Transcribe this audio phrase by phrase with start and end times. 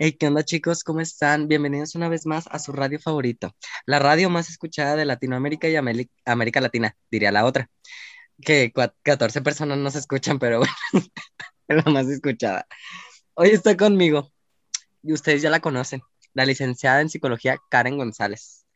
[0.00, 0.84] Hey, ¿qué onda chicos?
[0.84, 1.48] ¿Cómo están?
[1.48, 3.50] Bienvenidos una vez más a su radio favorito,
[3.84, 7.68] la radio más escuchada de Latinoamérica y Ameri- América Latina, diría la otra,
[8.40, 10.72] que cua- 14 personas nos escuchan, pero bueno,
[11.68, 12.64] es la más escuchada.
[13.34, 14.30] Hoy está conmigo,
[15.02, 16.00] y ustedes ya la conocen,
[16.32, 18.66] la licenciada en psicología Karen González.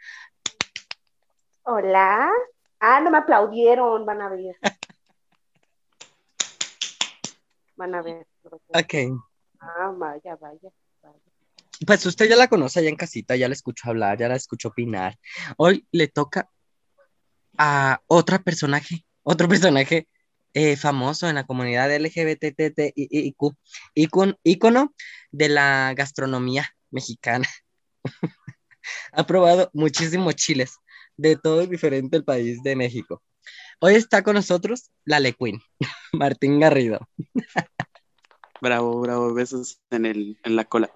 [1.62, 2.28] Hola.
[2.80, 4.56] Ah, no me aplaudieron, van a ver.
[7.76, 8.26] Van a ver.
[8.74, 8.94] Ok,
[9.60, 10.70] Ah, vaya, vaya.
[11.84, 14.68] Pues usted ya la conoce allá en casita, ya la escuchó hablar, ya la escuchó
[14.68, 15.18] opinar.
[15.56, 16.50] Hoy le toca
[17.58, 20.08] a otro personaje, otro personaje
[20.54, 23.56] eh, famoso en la comunidad LGBTTIQ,
[23.94, 24.94] ícono
[25.30, 27.48] de la gastronomía mexicana.
[29.12, 30.76] ha probado muchísimos chiles
[31.16, 33.22] de todo diferente el país de México.
[33.80, 35.60] Hoy está con nosotros la Le Queen,
[36.12, 37.08] Martín Garrido.
[38.60, 40.90] Bravo, bravo, besos en el, en la cola.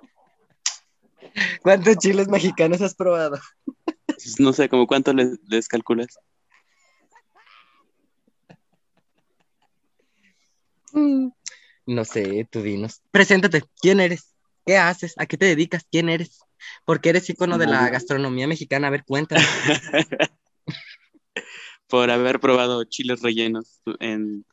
[1.62, 3.40] ¿Cuántos chiles mexicanos has probado?
[4.38, 6.18] No sé, como cuánto les, les calculas.
[10.92, 11.28] Mm,
[11.86, 13.02] No sé, tú dinos.
[13.10, 14.34] Preséntate, ¿quién eres?
[14.64, 15.14] ¿Qué haces?
[15.18, 15.84] ¿A qué te dedicas?
[15.90, 16.38] ¿Quién eres?
[16.84, 18.88] ¿Por qué eres ícono de la gastronomía mexicana?
[18.88, 19.42] A ver, cuéntame.
[21.88, 24.44] Por haber probado chiles rellenos en,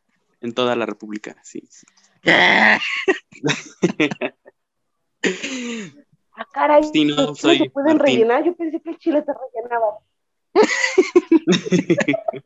[0.41, 1.67] en toda la República, sí.
[1.71, 1.87] sí.
[6.35, 6.83] Ah, caray.
[6.91, 8.15] Sí, no, ¿los chiles soy se pueden Martín.
[8.15, 8.43] rellenar?
[8.45, 9.99] Yo pensé que el chile se rellenaba.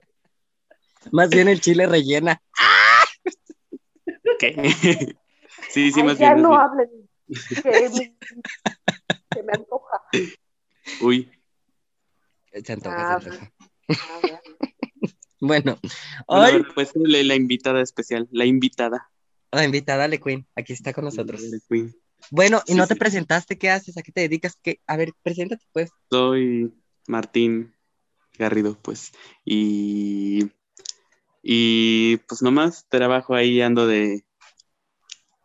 [1.12, 2.42] Más bien el chile rellena.
[4.40, 5.16] ¿Qué?
[5.70, 6.44] Sí, sí, Ay, más ya bien.
[6.44, 6.90] no más hablen.
[7.62, 8.18] que me-
[9.34, 10.02] se me antoja.
[10.12, 10.34] bien.
[11.02, 11.32] Uy,
[12.54, 13.52] Se antoja, Ah, se antoja.
[13.90, 14.20] Ah,
[15.42, 15.78] bueno.
[16.28, 19.10] Hoy ver, pues la, invitada especial, la invitada.
[19.52, 21.42] la invitada Le Queen, aquí está con nosotros.
[21.68, 21.94] Queen.
[22.32, 23.00] Bueno, y Sí, no te sí.
[23.00, 23.98] presentaste, ¿qué haces?
[23.98, 24.58] ¿A qué te dedicas?
[24.62, 24.82] ¿Qué?
[24.88, 25.90] A ver, preséntate pues.
[26.10, 26.74] Soy
[27.08, 27.74] Martín
[28.38, 29.12] Garrido, pues.
[29.46, 30.52] Y,
[31.42, 34.26] y pues nomás trabajo ahí, ando de...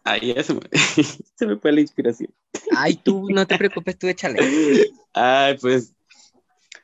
[0.04, 0.60] Ahí ya se me,
[1.36, 2.34] se me fue la inspiración.
[2.76, 4.40] Ay, tú, no te preocupes, tú échale.
[5.14, 5.94] Ay, pues,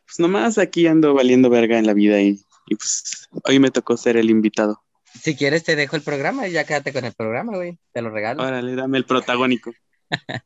[0.07, 3.97] pues nomás aquí ando valiendo verga en la vida y, y pues hoy me tocó
[3.97, 4.83] ser el invitado.
[5.15, 7.79] Si quieres te dejo el programa y ya quédate con el programa, güey.
[7.93, 8.43] Te lo regalo.
[8.43, 9.73] Órale, dame el protagónico.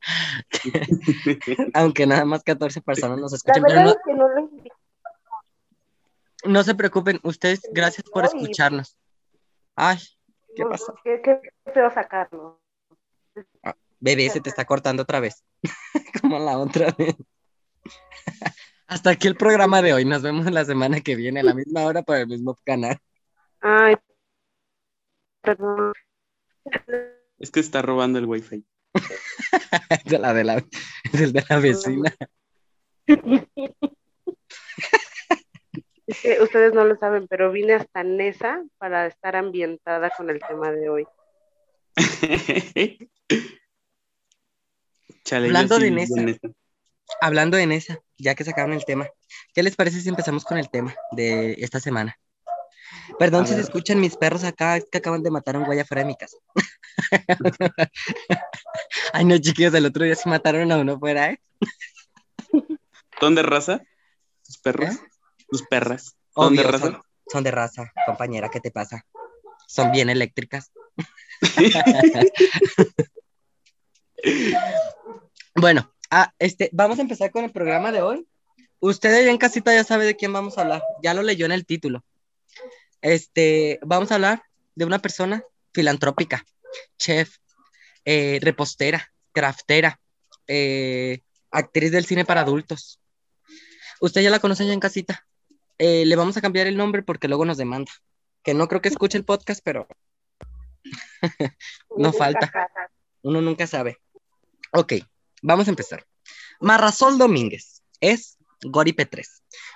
[1.75, 4.51] Aunque nada más 14 personas nos escuchan, pero no, es que no lo
[6.45, 8.97] no se preocupen, ustedes, gracias por escucharnos.
[9.77, 9.99] Ay,
[10.57, 10.95] ¿qué pasó?
[11.05, 11.41] Qué, qué
[11.73, 12.61] feo sacarlo.
[14.01, 15.45] Bebé, se te está cortando otra vez.
[16.21, 17.15] Como la otra vez.
[18.89, 20.05] Hasta aquí el programa de hoy.
[20.05, 22.99] Nos vemos la semana que viene a la misma hora por el mismo canal.
[23.61, 23.95] Ay.
[27.39, 28.65] Es que está robando el wifi.
[30.05, 30.57] De la de la,
[31.13, 32.15] de vecina.
[36.07, 40.41] Es que ustedes no lo saben, pero vine hasta Nesa para estar ambientada con el
[40.41, 41.07] tema de hoy.
[45.25, 46.21] Chale, Hablando sí de Nesa.
[46.21, 46.49] en esa.
[47.21, 49.09] Hablando en esa, ya que sacaron el tema,
[49.55, 52.19] ¿qué les parece si empezamos con el tema de esta semana?
[53.19, 55.65] Perdón A si se escuchan mis perros acá, es que acaban de matar a un
[55.65, 56.37] güey afuera de mi casa.
[59.13, 61.41] Ay, no, chiquillos, el otro día sí mataron a uno fuera, ¿eh?
[63.21, 63.83] ¿Son de raza?
[64.45, 64.95] ¿Tus perros?
[64.95, 64.99] ¿Eh?
[65.49, 66.17] ¿Tus perras?
[66.35, 66.87] ¿Son Obvio, de raza?
[66.87, 69.07] son, son de raza, compañera, ¿qué te pasa?
[69.67, 70.73] Son bien eléctricas.
[75.55, 78.27] Bueno, ah, este, vamos a empezar con el programa de hoy.
[78.81, 81.53] Usted allá en casita ya sabe de quién vamos a hablar, ya lo leyó en
[81.53, 82.03] el título.
[83.03, 84.43] Este, vamos a hablar
[84.75, 86.45] de una persona filantrópica,
[86.99, 87.37] chef,
[88.05, 90.01] eh, repostera, craftera,
[90.47, 91.21] eh,
[91.51, 93.01] actriz del cine para adultos.
[94.01, 95.27] Usted ya la conoce en casita.
[95.79, 97.93] Eh, le vamos a cambiar el nombre porque luego nos demanda.
[98.43, 99.87] Que no creo que escuche el podcast, pero
[101.97, 102.51] No falta.
[103.23, 103.99] uno nunca sabe.
[104.73, 104.95] Ok,
[105.43, 106.07] vamos a empezar.
[106.61, 109.27] Marrazol Domínguez es Gori P3,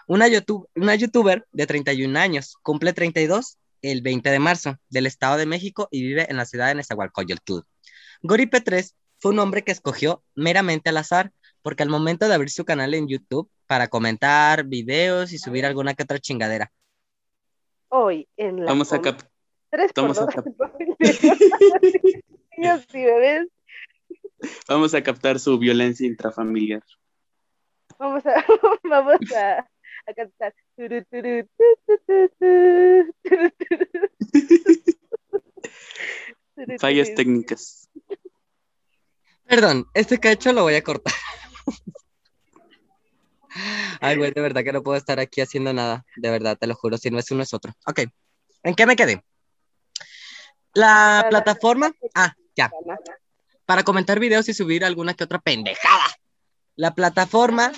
[0.06, 5.36] una, YouTube, una youtuber de 31 años, cumple 32 el 20 de marzo del Estado
[5.36, 7.60] de México y vive en la ciudad de Nezahualcóyotl.
[8.22, 11.32] Gori P3 fue un hombre que escogió meramente al azar
[11.62, 15.94] porque al momento de abrir su canal en YouTube para comentar videos y subir alguna
[15.94, 16.70] que otra chingadera,
[17.88, 19.20] Hoy en la Vamos a cap
[19.70, 20.34] tres vamos a dos.
[20.34, 20.46] cap-
[22.56, 23.48] Niños y bebés,
[24.68, 26.82] vamos a captar su violencia intrafamiliar.
[27.98, 28.44] vamos a,
[28.84, 29.68] vamos a,
[30.06, 30.54] a cantar.
[36.78, 37.88] Fallas técnicas.
[39.44, 41.14] Perdón, este cacho lo voy a cortar.
[44.00, 46.04] Ay, güey, de verdad que no puedo estar aquí haciendo nada.
[46.16, 47.72] De verdad, te lo juro, si no es uno es otro.
[47.86, 48.00] Ok,
[48.62, 49.22] ¿en qué me quedé?
[50.74, 51.90] La plataforma.
[52.14, 52.70] Ah, ya.
[53.64, 56.04] Para comentar videos y subir alguna que otra pendejada.
[56.74, 57.72] La plataforma.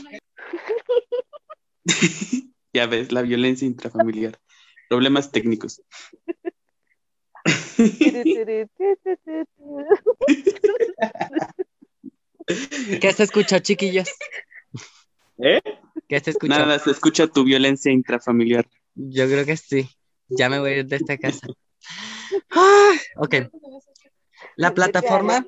[2.72, 4.38] ya ves, la violencia intrafamiliar.
[4.88, 5.82] Problemas técnicos.
[13.00, 14.08] ¿Qué se escucha, chiquillos?
[15.38, 15.60] ¿Eh?
[16.08, 16.58] ¿Qué se escucha?
[16.58, 18.66] Nada, se escucha tu violencia intrafamiliar.
[18.94, 19.88] Yo creo que sí.
[20.28, 21.46] Ya me voy a ir de esta casa.
[22.50, 23.34] Ah, ok.
[24.56, 25.44] La plataforma.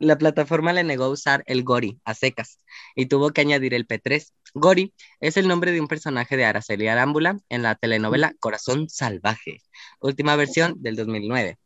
[0.00, 2.60] La plataforma le negó usar el Gori a secas
[2.94, 4.32] y tuvo que añadir el P3.
[4.54, 9.60] Gori es el nombre de un personaje de Araceli Arámbula en la telenovela Corazón Salvaje,
[10.00, 11.58] última versión del 2009.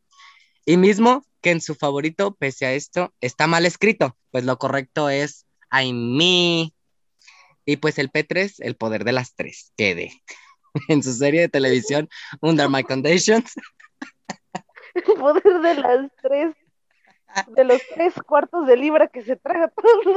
[0.64, 5.10] Y mismo que en su favorito, pese a esto, está mal escrito, pues lo correcto
[5.10, 6.72] es I me.
[7.66, 10.10] Y pues el P3, el poder de las tres, quede.
[10.88, 12.08] En su serie de televisión
[12.40, 13.52] Under My Conditions.
[14.94, 16.54] El poder de las tres
[17.56, 20.16] de los tres cuartos de libra que se traga todos los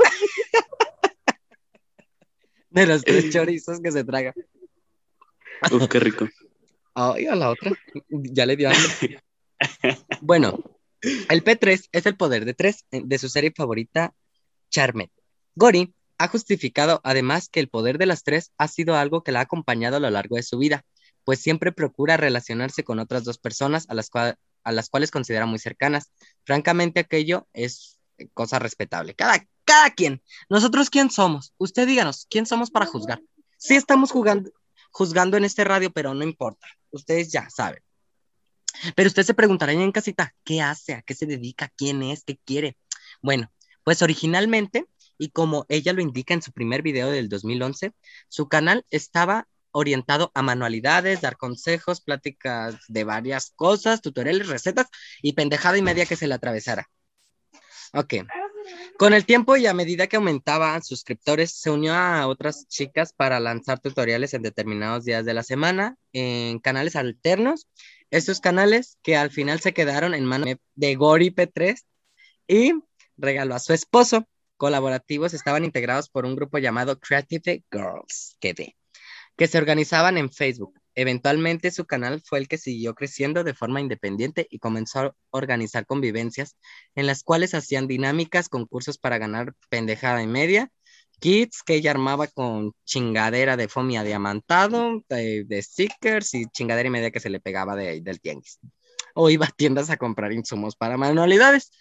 [2.69, 4.33] De los tres chorizos que se traga.
[5.71, 6.27] Uf, qué rico.
[6.93, 7.71] Ay, a la otra.
[8.09, 9.23] Ya le dio hambre.
[10.21, 10.59] Bueno,
[11.29, 14.13] el P3 es el poder de tres eh, de su serie favorita,
[14.69, 15.09] Charmed.
[15.55, 19.39] Gori ha justificado además que el poder de las tres ha sido algo que la
[19.39, 20.83] ha acompañado a lo largo de su vida,
[21.23, 24.09] pues siempre procura relacionarse con otras dos personas a las,
[24.65, 26.11] a las cuales considera muy cercanas.
[26.43, 27.99] Francamente, aquello es
[28.33, 29.13] cosa respetable.
[29.13, 30.21] Cada, cada quien.
[30.49, 31.53] Nosotros, ¿quién somos?
[31.57, 33.21] Usted díganos, ¿quién somos para juzgar?
[33.57, 34.51] Sí estamos jugando,
[34.91, 36.67] juzgando en este radio, pero no importa.
[36.91, 37.81] Ustedes ya saben.
[38.95, 40.93] Pero usted se preguntará en casita, ¿qué hace?
[40.93, 41.71] ¿A qué se dedica?
[41.77, 42.23] ¿Quién es?
[42.23, 42.77] ¿Qué quiere?
[43.21, 43.51] Bueno,
[43.83, 44.85] pues originalmente,
[45.17, 47.93] y como ella lo indica en su primer video del 2011,
[48.27, 54.87] su canal estaba orientado a manualidades, dar consejos, pláticas de varias cosas, tutoriales, recetas
[55.21, 56.89] y pendejada y media que se le atravesara.
[57.93, 58.13] Ok.
[58.97, 63.41] Con el tiempo y a medida que aumentaba suscriptores, se unió a otras chicas para
[63.41, 67.67] lanzar tutoriales en determinados días de la semana en canales alternos.
[68.11, 71.81] Estos canales que al final se quedaron en manos de Gori P3
[72.47, 72.73] y
[73.17, 74.25] regaló a su esposo.
[74.55, 78.53] Colaborativos estaban integrados por un grupo llamado Creative Girls, que
[79.37, 80.79] que se organizaban en Facebook.
[80.95, 85.85] Eventualmente su canal fue el que siguió creciendo de forma independiente y comenzó a organizar
[85.85, 86.55] convivencias
[86.95, 90.71] en las cuales hacían dinámicas, concursos para ganar pendejada y media,
[91.19, 97.11] kits que ella armaba con chingadera de fomia diamantado, de, stickers y chingadera y media
[97.11, 98.59] que se le pegaba de, del tianguis.
[99.13, 101.71] O iba a tiendas a comprar insumos para manualidades.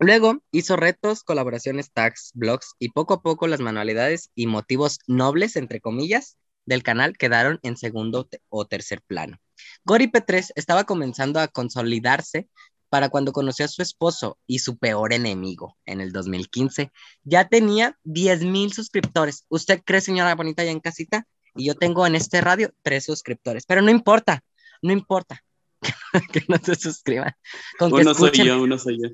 [0.00, 5.56] Luego hizo retos, colaboraciones, tags, blogs y poco a poco las manualidades y motivos nobles,
[5.56, 6.36] entre comillas,
[6.66, 9.38] del canal quedaron en segundo o tercer plano.
[9.84, 12.48] Gori P3 estaba comenzando a consolidarse
[12.88, 16.92] para cuando conoció a su esposo y su peor enemigo en el 2015.
[17.24, 19.44] Ya tenía 10 mil suscriptores.
[19.48, 21.26] ¿Usted cree, señora bonita, ya en casita?
[21.54, 24.44] Y yo tengo en este radio tres suscriptores, pero no importa,
[24.80, 25.42] no importa
[26.32, 27.34] que no se suscriban.
[27.80, 29.08] uno soy yo, uno soy yo.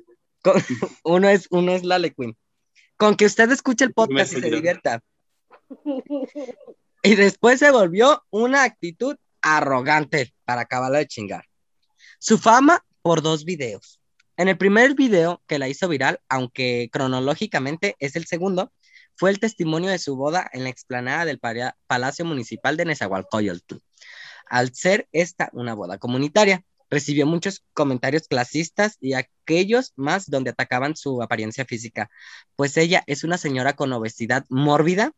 [1.03, 2.37] uno, es, uno es la Queen.
[2.97, 5.01] Con que usted escuche el podcast y se divierta.
[7.03, 11.45] Y después se volvió una actitud arrogante para acabarla de chingar.
[12.17, 14.01] Su fama por dos videos.
[14.37, 18.71] En el primer video que la hizo viral, aunque cronológicamente es el segundo,
[19.15, 23.75] fue el testimonio de su boda en la explanada del Palacio Municipal de Nezahualcóyotl.
[24.47, 26.63] Al ser esta una boda comunitaria,
[26.95, 32.09] recibió muchos comentarios clasistas y aquellos más donde atacaban su apariencia física,
[32.55, 35.11] pues ella es una señora con obesidad mórbida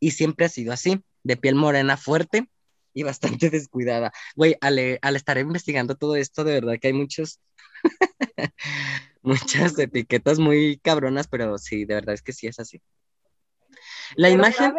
[0.00, 2.48] y siempre ha sido así, de piel morena fuerte
[2.94, 4.10] y bastante descuidada.
[4.34, 7.38] Güey, al, al estar investigando todo esto, de verdad que hay muchos,
[9.22, 12.82] muchas etiquetas muy cabronas, pero sí, de verdad es que sí es así.
[14.16, 14.74] La imagen.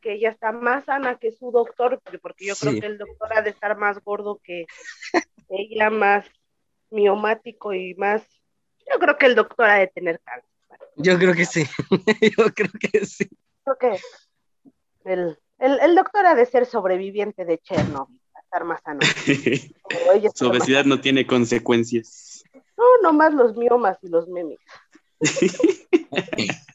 [0.00, 3.42] Que ella está más sana que su doctor, porque yo creo que el doctor ha
[3.42, 4.66] de estar más gordo que
[5.48, 6.26] ella, más
[6.90, 8.22] miomático y más.
[8.90, 10.50] Yo creo que el doctor ha de tener cáncer.
[10.96, 11.64] Yo creo que sí.
[12.38, 13.28] yo creo que sí.
[13.64, 14.00] Creo que
[15.04, 19.00] el, el, doctor ha de ser sobreviviente de Chernobyl, a estar más sano.
[20.34, 22.42] Su obesidad no tiene consecuencias.
[22.78, 24.58] No, nomás los miomas y los memes.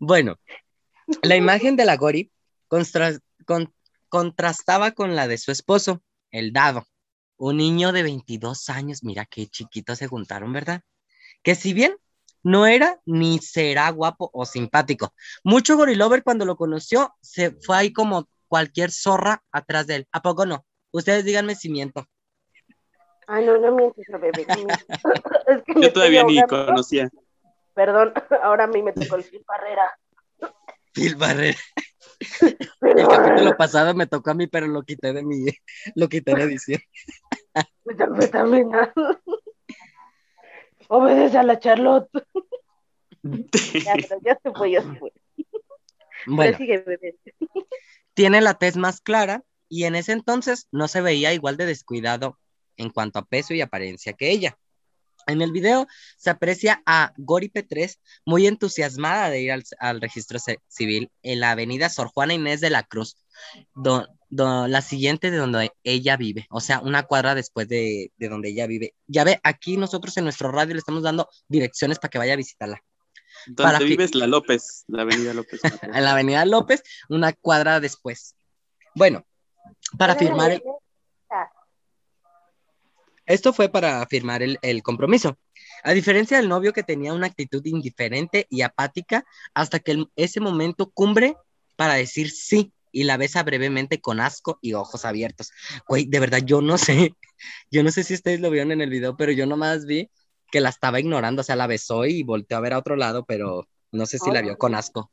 [0.00, 0.36] bueno,
[1.22, 2.30] la imagen de la Gori
[4.08, 6.86] contrastaba con la de su esposo, el dado,
[7.36, 10.82] un niño de 22 años, mira qué chiquitos se juntaron, ¿verdad?
[11.42, 11.96] que si bien
[12.42, 17.92] no era ni será guapo o simpático, mucho gorilover cuando lo conoció se fue ahí
[17.92, 20.08] como cualquier zorra atrás de él.
[20.12, 20.64] ¿A poco no?
[20.90, 22.06] Ustedes díganme si miento.
[23.26, 24.46] Ay, no, no mientes, bebé.
[25.46, 27.08] es que Yo todavía ni conocía.
[27.74, 28.12] Perdón,
[28.42, 29.98] ahora a mí me tocó el Phil Barrera.
[30.92, 31.58] Phil Barrera.
[32.82, 35.46] El capítulo pasado me tocó a mí, pero lo quité de mi,
[35.94, 36.80] lo quité de edición.
[37.82, 38.70] Pues también.
[40.88, 42.10] Obedece a la Charlotte.
[43.22, 45.12] ya, pero ya se fue, ya se fue.
[46.26, 46.58] Bueno,
[48.14, 52.38] tiene la tez más clara y en ese entonces no se veía igual de descuidado
[52.76, 54.58] en cuanto a peso y apariencia que ella.
[55.26, 55.86] En el video
[56.16, 61.88] se aprecia a Gori P3 muy entusiasmada de ir al, registro civil en la avenida
[61.88, 63.16] Sor Juana Inés de la Cruz,
[64.30, 68.94] la siguiente de donde ella vive, o sea, una cuadra después de, donde ella vive.
[69.06, 72.36] Ya ve, aquí nosotros en nuestro radio le estamos dando direcciones para que vaya a
[72.36, 72.82] visitarla.
[73.46, 74.14] ¿Dónde vives?
[74.14, 75.60] La López, la avenida López.
[75.82, 78.34] en la avenida López, una cuadra después.
[78.94, 79.24] Bueno,
[79.96, 80.62] para firmar el...
[83.30, 85.38] Esto fue para firmar el, compromiso.
[85.84, 90.90] A diferencia del novio que tenía una actitud indiferente y apática hasta que ese momento
[90.90, 91.36] cumbre
[91.76, 95.52] para decir sí y la besa brevemente con asco y ojos abiertos.
[95.86, 97.14] Güey, de verdad, yo no sé,
[97.70, 100.10] yo no sé si ustedes lo vieron en el video, pero yo nomás vi
[100.50, 103.24] que la estaba ignorando, o sea, la besó y volteó a ver a otro lado,
[103.26, 105.12] pero no sé si la vio con asco.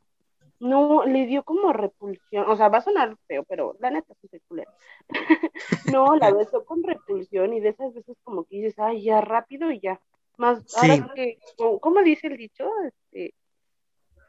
[0.59, 4.27] No, le dio como repulsión, o sea, va a sonar feo, pero la neta sí
[4.27, 4.71] se culera.
[5.93, 9.71] no, la besó con repulsión y de esas veces como que dices, ay, ya rápido
[9.71, 10.01] y ya.
[10.37, 11.39] Más, ahora que,
[11.81, 12.69] ¿cómo dice el dicho?
[12.85, 13.33] Este,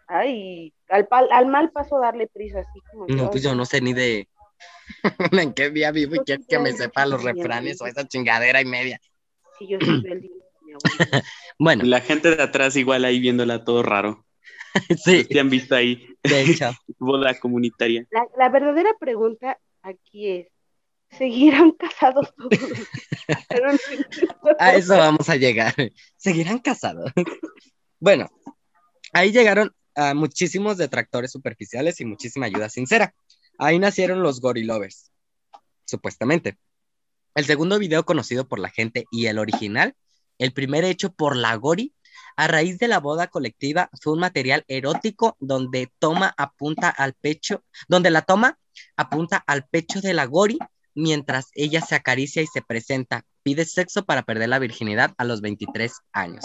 [0.06, 3.06] ay, al, al mal paso darle prisa, así como.
[3.08, 4.28] No, pues yo no sé ni de
[5.32, 8.64] en qué día vivo y quién que me sepa los refranes o esa chingadera y
[8.64, 9.00] media.
[9.58, 10.30] Sí, yo soy el día.
[11.58, 11.84] bueno.
[11.84, 14.24] La gente de atrás igual ahí viéndola todo raro.
[15.04, 15.24] sí.
[15.24, 16.06] Te han visto ahí.
[16.28, 16.70] De hecho.
[16.98, 18.06] Boda comunitaria.
[18.36, 20.48] La, verdadera pregunta aquí es,
[21.10, 22.52] ¿seguirán casados todos?
[24.58, 25.74] a eso vamos a llegar.
[26.16, 27.12] ¿Seguirán casados?
[28.00, 28.28] bueno,
[29.12, 33.14] ahí llegaron a muchísimos detractores superficiales y muchísima ayuda sincera.
[33.58, 35.10] Ahí nacieron los gorilovers,
[35.84, 36.58] supuestamente.
[37.34, 39.94] El segundo video conocido por la gente y el original,
[40.38, 41.92] el primer hecho por la Gori,
[42.38, 47.64] a raíz de la boda colectiva fue un material erótico donde toma apunta al pecho,
[47.88, 48.60] donde la toma
[48.96, 50.56] apunta al pecho de la Gori
[50.94, 53.24] mientras ella se acaricia y se presenta.
[53.42, 56.44] Pide sexo para perder la virginidad a los 23 años.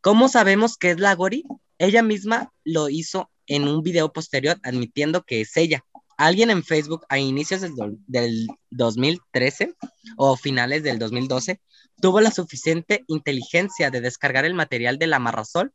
[0.00, 1.44] ¿Cómo sabemos que es la Gori?
[1.78, 5.84] Ella misma lo hizo en un video posterior admitiendo que es ella.
[6.16, 7.74] Alguien en Facebook a inicios del,
[8.08, 9.72] del 2013
[10.16, 11.60] o finales del 2012
[12.00, 15.72] tuvo la suficiente inteligencia de descargar el material de la Marrasol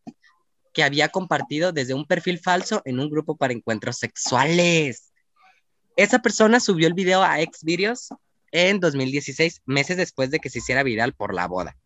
[0.73, 5.11] que había compartido desde un perfil falso en un grupo para encuentros sexuales.
[5.95, 8.09] Esa persona subió el video a Xvideos
[8.51, 11.77] en 2016, meses después de que se hiciera viral por la boda.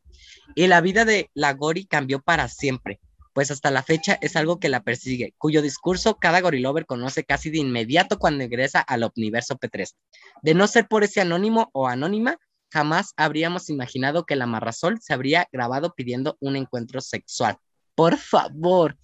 [0.55, 3.01] Y la vida de la Gori cambió para siempre,
[3.33, 7.49] pues hasta la fecha es algo que la persigue, cuyo discurso cada gorilover conoce casi
[7.49, 9.93] de inmediato cuando ingresa al Omniverso P3.
[10.41, 12.39] De no ser por ese anónimo o anónima,
[12.71, 17.57] jamás habríamos imaginado que la Marrasol se habría grabado pidiendo un encuentro sexual.
[17.95, 18.97] Por favor.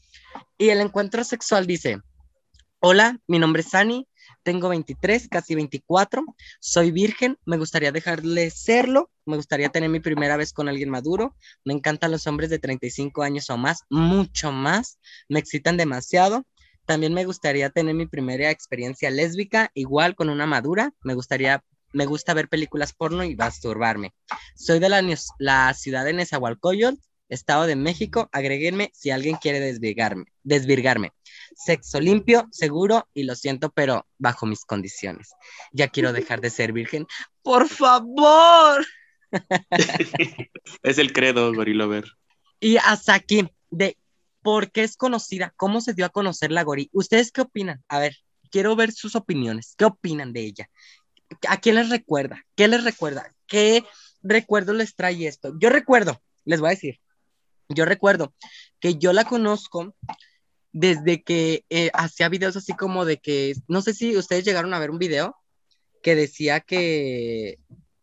[0.58, 2.00] Y el encuentro sexual dice,
[2.80, 4.08] hola, mi nombre es Sani,
[4.44, 6.24] tengo 23, casi 24,
[6.60, 11.36] soy virgen, me gustaría dejarle serlo, me gustaría tener mi primera vez con alguien maduro,
[11.64, 16.46] me encantan los hombres de 35 años o más, mucho más, me excitan demasiado.
[16.86, 20.94] También me gustaría tener mi primera experiencia lésbica, igual con una madura.
[21.02, 24.14] Me gustaría me gusta ver películas porno y masturbarme.
[24.56, 25.02] Soy de la,
[25.40, 28.30] la ciudad de Nezahualcóyotl, Estado de México.
[28.32, 31.12] Agréguenme si alguien quiere desvirgarme, desvirgarme.
[31.56, 35.30] Sexo limpio, seguro y lo siento, pero bajo mis condiciones.
[35.72, 37.08] Ya quiero dejar de ser virgen.
[37.42, 38.86] ¡Por favor!
[40.84, 42.06] es el credo, Gorilover.
[42.60, 43.98] Y hasta aquí, de
[44.42, 46.90] por qué es conocida, cómo se dio a conocer la Gori.
[46.92, 47.84] ¿Ustedes qué opinan?
[47.88, 48.18] A ver,
[48.52, 49.74] quiero ver sus opiniones.
[49.78, 50.70] ¿Qué opinan de ella?
[51.48, 52.44] ¿A quién les recuerda?
[52.56, 53.34] ¿Qué les recuerda?
[53.48, 53.84] ¿Qué
[54.22, 55.54] recuerdo les trae esto?
[55.60, 57.00] Yo recuerdo, les voy a decir,
[57.70, 58.34] yo recuerdo
[58.80, 59.96] que yo la conozco
[60.72, 64.80] desde que eh, hacía videos así como de que, no sé si ustedes llegaron a
[64.80, 65.36] ver un video
[66.02, 67.60] que decía que,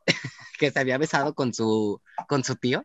[0.59, 2.85] que se había besado con su, con su tío.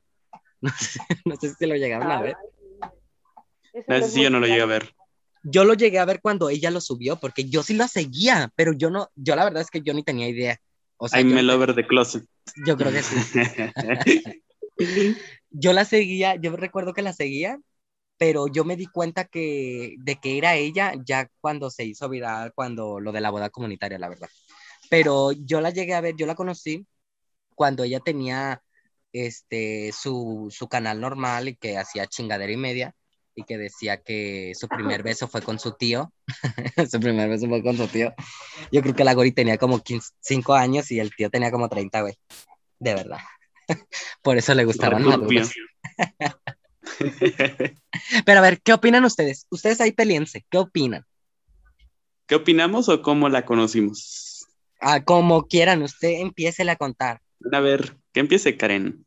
[1.26, 2.36] No sé, si lo llegaron a ver.
[3.88, 4.95] No, sí, yo no lo llegué a ver
[5.46, 8.74] yo lo llegué a ver cuando ella lo subió, porque yo sí la seguía, pero
[8.74, 10.60] yo no, yo la verdad es que yo ni tenía idea.
[10.98, 12.26] O sea, I'm a lover the closet.
[12.66, 13.16] Yo creo que sí.
[15.52, 17.60] yo la seguía, yo recuerdo que la seguía,
[18.18, 22.52] pero yo me di cuenta que de que era ella ya cuando se hizo viral,
[22.56, 24.30] cuando lo de la boda comunitaria, la verdad.
[24.90, 26.88] Pero yo la llegué a ver, yo la conocí
[27.54, 28.64] cuando ella tenía
[29.14, 32.96] este su, su canal normal y que hacía chingadera y media
[33.36, 36.12] y que decía que su primer beso fue con su tío.
[36.90, 38.14] su primer beso fue con su tío.
[38.72, 39.82] Yo creo que la Gori tenía como
[40.22, 42.16] 5 años y el tío tenía como 30, güey.
[42.80, 43.20] De verdad.
[44.22, 45.52] Por eso le gustaban maduros.
[48.26, 49.48] Pero a ver, ¿qué opinan ustedes?
[49.50, 51.04] Ustedes ahí peleense, ¿qué opinan?
[52.28, 54.48] ¿Qué opinamos o cómo la conocimos?
[54.80, 57.22] Ah, como quieran, usted empiece a contar.
[57.52, 59.06] A ver, que empiece Karen.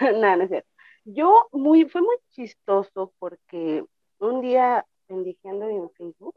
[0.00, 0.68] no, no es cierto.
[1.10, 3.82] Yo muy, fue muy chistoso porque
[4.18, 6.34] un día pendijeando en Facebook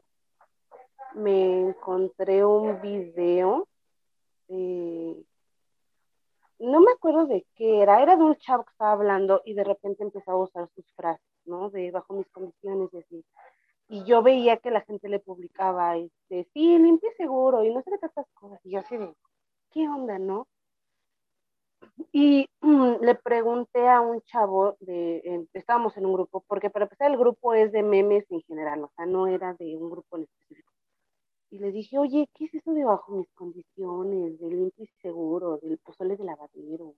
[1.14, 3.68] me encontré un video
[4.48, 5.26] de
[6.58, 9.64] no me acuerdo de qué era, era de un chavo que estaba hablando y de
[9.64, 11.68] repente empezaba a usar sus frases, ¿no?
[11.68, 13.24] De bajo mis condiciones y así.
[13.88, 17.90] Y yo veía que la gente le publicaba, este, sí, limpie seguro y no sé
[17.90, 18.58] qué tantas cosas.
[18.64, 19.14] Y yo así de,
[19.70, 20.48] ¿qué onda, no?
[22.12, 27.18] Y le pregunté a un chavo, de, estábamos en un grupo, porque para empezar el
[27.18, 30.72] grupo es de memes en general, o sea, no era de un grupo en específico.
[31.50, 35.58] Y le dije, oye, ¿qué es eso de bajo mis condiciones, del limpio y seguro,
[35.58, 36.94] del pozole de lavadero?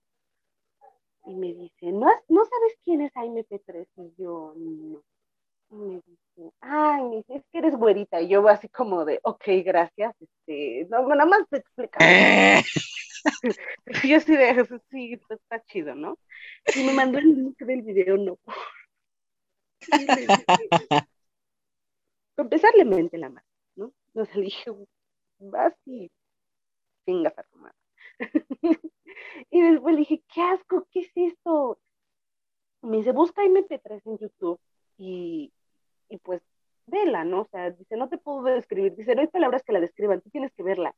[1.26, 3.86] Y me dice, ¿no, ¿no sabes quién es AMP3?
[3.96, 5.02] Y yo, no.
[5.70, 8.20] Y me dice, ay, me dice, es que eres güerita.
[8.20, 10.14] Y yo así como de, ok, gracias.
[10.20, 11.98] Este, no, nada más te explica.
[14.04, 16.18] yo así de, sí, está chido, ¿no?
[16.74, 18.38] Y me mandó el link del video, no.
[22.34, 23.46] Para empezar, le mente la mano.
[24.08, 24.70] Entonces le dije,
[25.38, 26.10] vas y
[27.06, 27.74] vengas a tomar.
[29.50, 31.78] y después le dije, qué asco, ¿qué es esto?
[32.82, 34.60] Me dice, busca MP3 en YouTube
[34.98, 35.52] y,
[36.08, 36.42] y pues
[36.86, 37.42] vela, ¿no?
[37.42, 40.30] O sea, dice, no te puedo describir, dice, no hay palabras que la describan, tú
[40.30, 40.94] tienes que verla.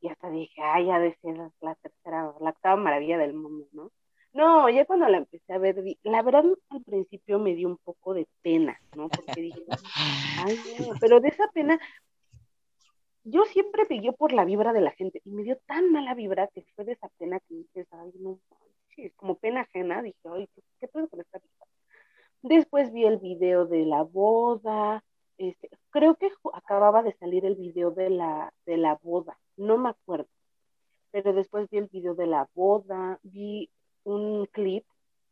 [0.00, 3.90] Y hasta dije, ay, ya decía la tercera, la octava maravilla del mundo, ¿no?
[4.36, 8.12] No, ya cuando la empecé a ver, la verdad al principio me dio un poco
[8.12, 9.08] de pena, ¿no?
[9.08, 9.62] Porque dije,
[10.46, 11.80] ay, no, pero de esa pena,
[13.24, 16.48] yo siempre pegué por la vibra de la gente y me dio tan mala vibra
[16.48, 18.38] que fue de esa pena que dices, ay, no,
[18.94, 21.66] sí, como pena ajena, dije, ay, ¿qué, qué puedo con esta vibra?
[22.42, 25.02] Después vi el video de la boda,
[25.38, 29.90] este, creo que acababa de salir el video de la, de la boda, no me
[29.90, 30.28] acuerdo,
[31.10, 33.70] pero después vi el video de la boda, vi
[34.04, 34.84] un clip,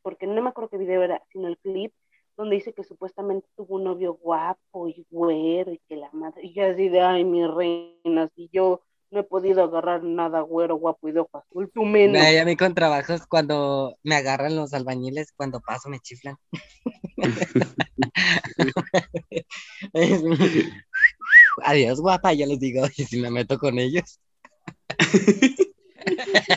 [0.03, 1.93] porque no me acuerdo qué video era, sino el clip
[2.37, 6.59] donde dice que supuestamente tuvo un novio guapo y güero y que la madre, y
[6.61, 8.83] así de, ay, mi reina, si yo
[9.15, 12.21] no he podido agarrar nada güero, guapo y de ojo azul, tú menos.
[12.21, 16.37] a mí con trabajos cuando me agarran los albañiles, cuando paso me chiflan.
[21.65, 24.19] Adiós, guapa, yo les digo, y si me meto con ellos.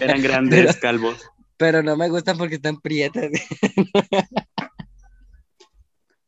[0.01, 1.29] Eran grandes calvos.
[1.57, 3.31] Pero no me gustan porque están prietas.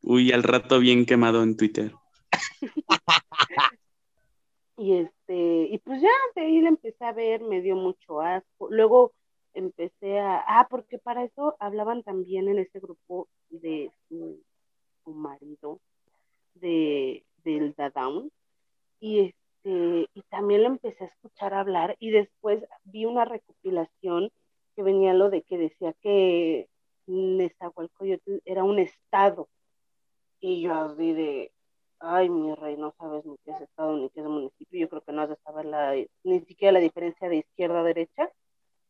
[0.02, 1.94] Uy, al rato bien quemado en Twitter.
[4.80, 8.70] y este, y pues ya de ahí le empecé a ver, me dio mucho asco.
[8.72, 9.13] Luego
[9.54, 14.42] empecé a, ah, porque para eso hablaban también en ese grupo de su,
[15.06, 15.82] marido,
[16.54, 18.32] de, del Dadaun,
[19.02, 24.32] y este, y también lo empecé a escuchar hablar, y después vi una recopilación
[24.76, 26.70] que venía lo de que decía que
[27.08, 29.50] Nezahualcóyotl era un estado,
[30.39, 31.52] y yo así de,
[32.00, 34.80] ay, mi rey, no sabes ni qué es estado ni qué es municipio.
[34.80, 35.66] Yo creo que no has de saber
[36.24, 38.30] ni siquiera la diferencia de izquierda a derecha,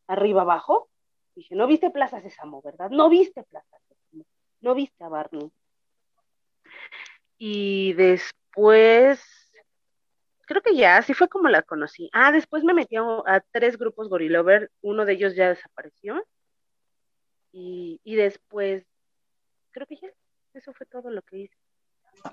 [0.07, 0.89] arriba abajo.
[1.35, 2.89] Dije, no viste Plaza Sésamo, ¿verdad?
[2.89, 4.25] No viste Plaza Sésamo,
[4.61, 5.51] no viste a Barney.
[7.37, 9.21] Y después,
[10.45, 12.09] creo que ya, así fue como la conocí.
[12.13, 16.23] Ah, después me metí a, tres grupos Gorilover, uno de ellos ya desapareció.
[17.51, 18.85] Y, y después,
[19.71, 20.09] creo que ya,
[20.53, 21.58] eso fue todo lo que hice.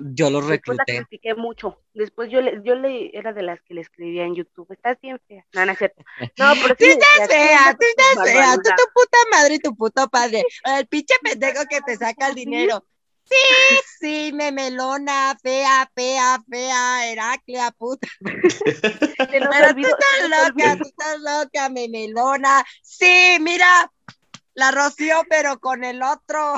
[0.01, 0.83] Yo lo recluté.
[0.85, 1.81] Después la critiqué mucho.
[1.95, 4.67] Después yo le, yo le era de las que le escribía en YouTube.
[4.71, 5.45] Estás bien fea.
[5.53, 6.03] No, no es cierto.
[6.39, 6.85] No, pero sí.
[6.85, 8.55] Tú estás fea, tú estás fea.
[8.55, 10.45] Tú tu puta madre y tu puto padre.
[10.65, 12.85] El pinche pendejo que te saca el dinero.
[13.29, 18.07] Sí, sí, memelona, fea, fea, fea, Heraclea, puta.
[18.21, 22.65] Pero tú estás loca, tú estás loca, memelona.
[22.83, 23.91] Sí, mira,
[24.55, 26.55] la roció, pero con el otro.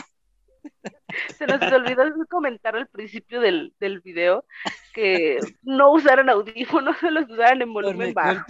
[1.36, 4.44] Se nos olvidó comentar al principio del, del video
[4.92, 8.44] que no usaran audífonos, se los usaran en volumen bajo.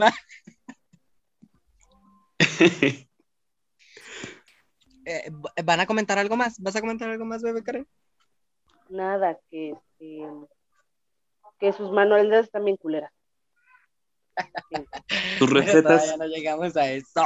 [5.05, 5.31] eh,
[5.65, 6.61] ¿van a comentar algo más?
[6.61, 7.87] ¿Vas a comentar algo más, bebé Karen?
[8.89, 10.27] Nada, que, este,
[11.59, 13.13] que sus manualidades también culeras.
[15.39, 16.07] Tus recetas.
[16.07, 17.23] Ya no llegamos a eso.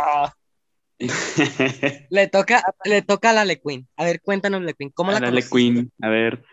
[2.10, 3.86] le toca, le toca a la Lequeen.
[3.96, 5.30] A ver, cuéntanos, Lequeen, ¿cómo a la la?
[5.30, 5.90] Lequeen.
[6.00, 6.44] A ver,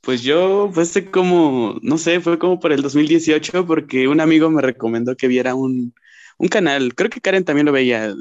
[0.00, 4.50] pues yo fue hace como, no sé, fue como por el 2018 porque un amigo
[4.50, 5.94] me recomendó que viera un,
[6.38, 6.94] un canal.
[6.94, 8.14] Creo que Karen también lo veía.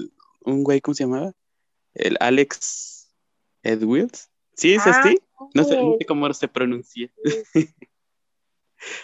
[0.45, 1.31] Un güey, ¿cómo se llamaba?
[1.93, 3.09] El Alex
[3.63, 4.29] Edwills.
[4.55, 5.17] ¿Sí es Ah, así?
[5.53, 7.09] No sé, no sé cómo se pronuncia.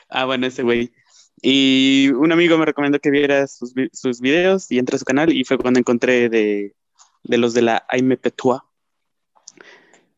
[0.09, 0.91] Ah, bueno, ese güey.
[1.41, 5.31] Y un amigo me recomendó que viera sus, sus videos y entré a su canal
[5.31, 6.75] y fue cuando encontré de,
[7.23, 8.65] de los de la Aime Petua.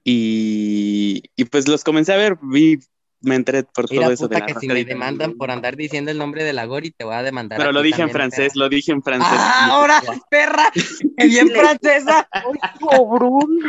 [0.03, 2.79] Y, y pues los comencé a ver, vi,
[3.21, 6.17] me enteré por todo eso de la que si me demandan por andar diciendo el
[6.17, 7.59] nombre de la Gori, te voy a demandar.
[7.59, 9.29] Pero a lo dije en también, francés, lo dije en francés.
[9.31, 10.71] ¡Ah, ahora, perra!
[11.17, 12.27] ¡Qué bien francesa!
[12.31, 12.43] ¡Ay,
[12.79, 13.59] cobrón!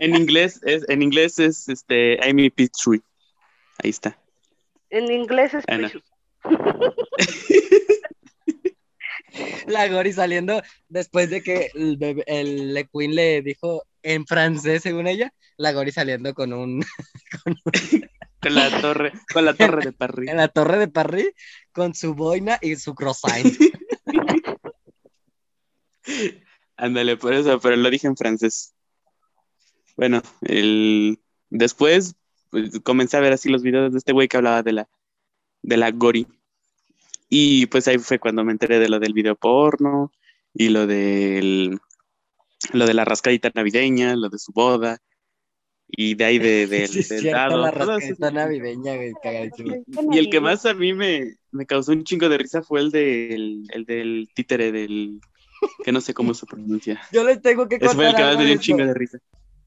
[0.00, 3.00] En inglés es, en inglés es este Amy Petrie.
[3.82, 4.18] Ahí está.
[4.90, 5.88] En inglés es Ah, no.
[9.66, 14.82] La Gori saliendo después de que el, bebé- el Le Queen le dijo en francés,
[14.82, 16.84] según ella, la Gori saliendo con un
[18.42, 20.28] Con la torre, con la torre de París.
[20.28, 21.30] en la torre de París
[21.72, 23.46] con su boina y su croissant.
[26.76, 28.74] Ándale, por eso, pero lo dije en francés.
[29.96, 31.20] Bueno, el...
[31.50, 32.16] después
[32.50, 34.88] pues, comencé a ver así los videos de este güey que hablaba de la,
[35.62, 36.26] de la Gori.
[37.34, 40.12] Y pues ahí fue cuando me enteré de lo del video porno
[40.52, 41.78] y lo del
[42.74, 44.98] lo de la rascadita navideña, lo de su boda
[45.88, 47.62] y de ahí de, del Sí, es del cierto, dado.
[47.62, 49.82] la rascadita navideña, güey, cagadísimo.
[50.12, 52.90] Y el que más a mí me, me causó un chingo de risa fue el
[52.90, 55.18] del, el del títere del
[55.84, 57.00] que no sé cómo se pronuncia.
[57.12, 58.84] Yo les tengo que Ese fue el contar que más me de dio un chingo
[58.84, 59.18] de risa.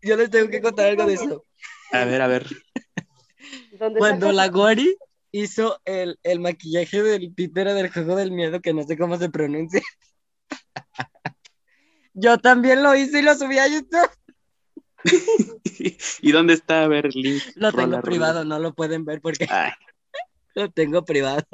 [0.03, 1.43] Yo les tengo que contar algo de eso.
[1.91, 2.45] A ver, a ver.
[3.97, 4.95] Cuando la Gori
[5.41, 9.29] hizo el, el maquillaje del títere del juego del miedo, que no sé cómo se
[9.29, 9.81] pronuncia.
[12.13, 14.09] Yo también lo hice y lo subí a YouTube.
[16.21, 16.87] ¿Y dónde está?
[16.87, 17.43] Link.
[17.55, 18.01] Lo tengo rola.
[18.01, 19.71] privado, no lo pueden ver porque Ay.
[20.55, 21.45] lo tengo privado.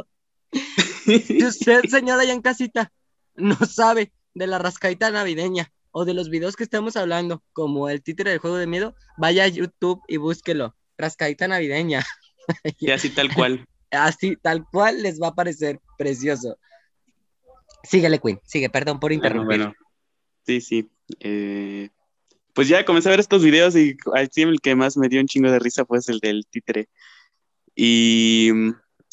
[1.04, 2.92] Si usted, señora, ya en casita,
[3.36, 8.04] no sabe de la rascadita navideña o de los videos que estamos hablando, como el
[8.04, 10.76] títere del juego de miedo, vaya a YouTube y búsquelo.
[10.98, 12.06] Rascadita navideña.
[12.80, 13.66] Y así tal cual.
[13.92, 16.58] Así, tal cual les va a parecer precioso.
[17.84, 18.40] Síguele, Queen.
[18.46, 19.60] Sigue, perdón por interrumpir.
[19.60, 19.74] bueno.
[20.46, 20.90] Sí, sí.
[21.20, 21.90] Eh,
[22.54, 23.98] pues ya comencé a ver estos videos y
[24.36, 26.90] el que más me dio un chingo de risa fue el del títere.
[27.76, 28.50] Y,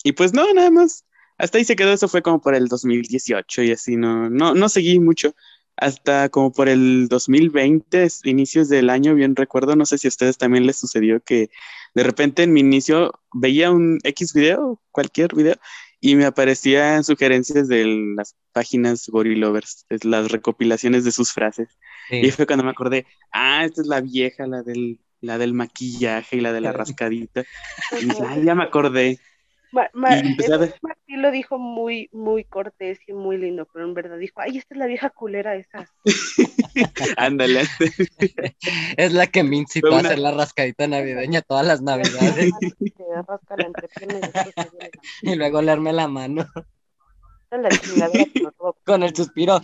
[0.04, 1.04] y pues no, nada más.
[1.36, 4.68] Hasta ahí se quedó, eso fue como por el 2018 y así no, no, no
[4.68, 5.34] seguí mucho.
[5.80, 10.10] Hasta como por el 2020, es- inicios del año, bien recuerdo, no sé si a
[10.10, 11.50] ustedes también les sucedió que
[11.94, 15.54] de repente en mi inicio veía un X video, cualquier video,
[16.00, 17.84] y me aparecían sugerencias de
[18.16, 21.68] las páginas Gorilovers, es las recopilaciones de sus frases.
[22.08, 22.16] Sí.
[22.22, 26.36] Y fue cuando me acordé, ah, esta es la vieja, la del, la del maquillaje
[26.36, 27.44] y la de la rascadita.
[28.00, 29.18] Y dije, ah, ya me acordé.
[29.72, 34.74] Martín lo dijo muy, muy cortés y muy lindo, pero en verdad dijo, ay, esta
[34.74, 35.90] es la vieja culera esa.
[37.16, 37.62] Ándale.
[38.96, 42.52] Es la que me incitó a hacer la rascadita navideña todas las navidades
[45.22, 46.46] y luego leerme la mano
[48.84, 49.60] con el suspiro.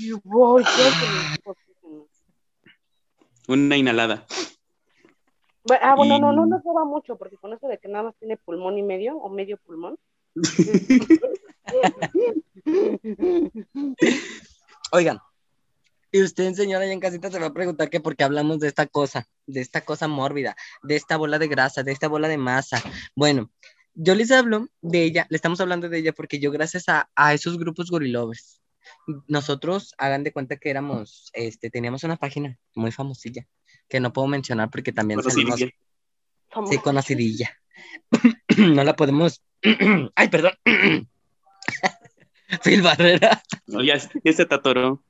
[0.00, 2.06] Y voy, creo que me dijo oxígeno.
[3.48, 4.26] Una inhalada.
[5.64, 8.16] Bueno, ah, bueno, no, no nos roba mucho, porque con eso de que nada más
[8.18, 9.98] tiene pulmón y medio, o medio pulmón.
[14.92, 15.18] Oigan,
[16.12, 18.68] y usted, señora, ya en casita se va a preguntar que por qué hablamos de
[18.68, 22.38] esta cosa, de esta cosa mórbida, de esta bola de grasa, de esta bola de
[22.38, 22.82] masa.
[23.14, 23.50] Bueno,
[23.94, 27.34] yo les hablo de ella, le estamos hablando de ella porque yo gracias a, a
[27.34, 28.60] esos grupos gorilovers,
[29.28, 33.46] nosotros hagan de cuenta que éramos, este, teníamos una página muy famosilla,
[33.90, 35.76] que no puedo mencionar porque también salimos, Conocidilla.
[36.52, 37.58] Somos sí, conocidilla.
[38.56, 39.42] no la podemos,
[40.14, 40.52] ay, perdón.
[42.64, 43.42] Phil Barrera.
[43.66, 45.02] No, ya, ya se te atoró.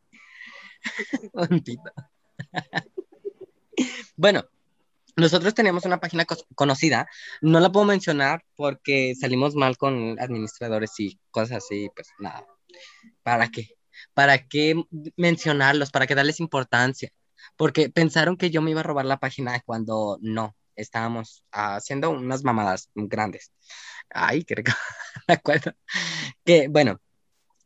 [1.32, 1.92] Un pito.
[4.16, 4.44] bueno,
[5.16, 7.08] nosotros teníamos una página conocida,
[7.42, 12.46] no la puedo mencionar porque salimos mal con administradores y cosas así, pues nada.
[13.22, 13.76] ¿Para qué?
[14.14, 14.82] ¿Para qué
[15.16, 15.90] mencionarlos?
[15.90, 17.12] ¿Para qué darles importancia?
[17.61, 22.42] Porque pensaron que yo me iba a robar la página cuando no, estábamos haciendo unas
[22.42, 23.53] mamadas grandes.
[24.09, 24.73] Ay, qué rico.
[25.29, 25.75] Me acuerdo.
[26.42, 27.03] Que bueno,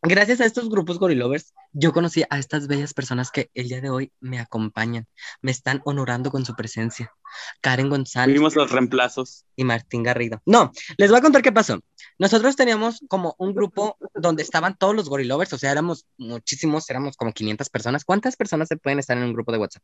[0.05, 3.90] gracias a estos grupos gorilovers, yo conocí a estas bellas personas que el día de
[3.90, 5.07] hoy me acompañan,
[5.40, 7.12] me están honorando con su presencia.
[7.61, 8.35] Karen González.
[8.35, 9.45] Vimos los reemplazos.
[9.57, 10.40] Y Martín Garrido.
[10.47, 11.81] No, les voy a contar qué pasó.
[12.19, 17.17] Nosotros teníamos como un grupo donde estaban todos los gorilovers, o sea, éramos muchísimos, éramos
[17.17, 18.05] como 500 personas.
[18.05, 19.83] ¿Cuántas personas se pueden estar en un grupo de WhatsApp?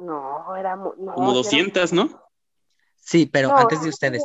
[0.00, 0.94] No, éramos...
[1.14, 2.22] como 200, ¿no?
[2.96, 4.22] Sí, pero antes de ustedes.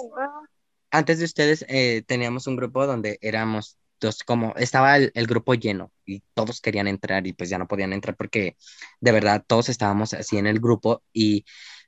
[0.93, 5.91] Antes de ustedes eh, teníamos un grupo donde éramos entonces, como estaba el, grupo lleno
[6.07, 8.57] y todos querían entrar y pues ya no podían entrar porque
[8.99, 11.45] de verdad todos estábamos así en el grupo y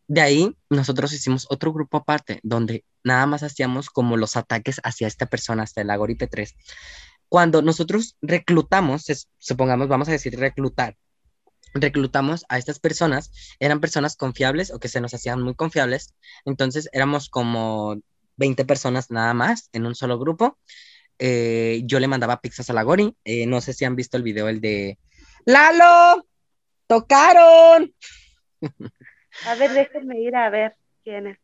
[0.08, 5.08] de ahí nosotros hicimos otro grupo aparte donde nada más hacíamos como los ataques hacia
[5.08, 6.54] esta persona, hasta el Agoripe 3.
[7.30, 9.06] Cuando nosotros reclutamos,
[9.40, 10.96] supongamos, vamos a decir reclutar,
[11.74, 16.14] reclutamos a estas personas, eran personas confiables o que se nos hacían muy confiables,
[16.46, 17.96] entonces éramos como
[18.36, 20.60] 20 personas nada más en un solo grupo
[21.20, 23.16] eh, yo le mandaba pizzas a la Gori.
[23.24, 24.98] Eh, no sé si han visto el video, el de
[25.46, 26.28] Lalo,
[26.88, 27.94] tocaron.
[29.46, 31.38] A ver, déjenme ir a ver quién es.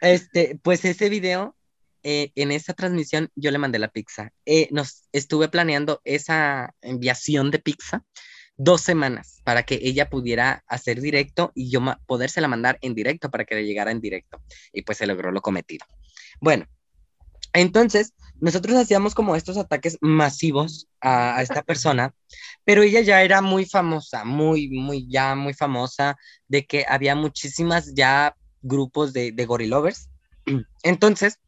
[0.00, 1.56] Este, pues ese video,
[2.02, 4.32] eh, en esa transmisión, yo le mandé la pizza.
[4.70, 8.04] nos estuve planeando esa enviación de pizza
[8.58, 13.44] dos semanas para que ella pudiera hacer directo y yo podérsela mandar en directo para
[13.44, 14.42] que le llegara en directo.
[14.72, 15.86] Y pues se logró lo cometido.
[16.40, 16.66] Bueno,
[17.52, 22.14] entonces, nosotros hacíamos como estos ataques masivos a, esta persona,
[22.64, 26.16] pero ella ya era muy famosa, muy, muy, ya muy famosa,
[26.48, 30.10] de que había muchísimas ya grupos de, de gorilovers.
[30.82, 31.38] Entonces,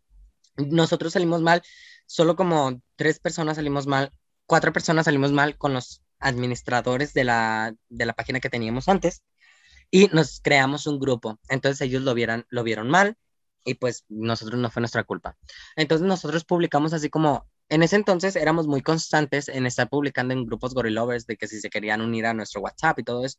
[0.56, 1.62] nosotros salimos mal,
[2.06, 4.12] solo como tres personas salimos mal,
[4.46, 9.22] cuatro personas salimos mal con los administradores de la, de la página que teníamos antes
[9.90, 11.38] y nos creamos un grupo.
[11.48, 13.16] Entonces ellos lo, vieran, lo vieron mal
[13.68, 15.37] y pues nosotros no fue nuestra culpa.
[15.76, 20.46] Entonces nosotros publicamos así como, en ese entonces éramos muy constantes en estar publicando en
[20.46, 23.38] grupos gorilovers de que si se querían unir a nuestro WhatsApp y todo eso.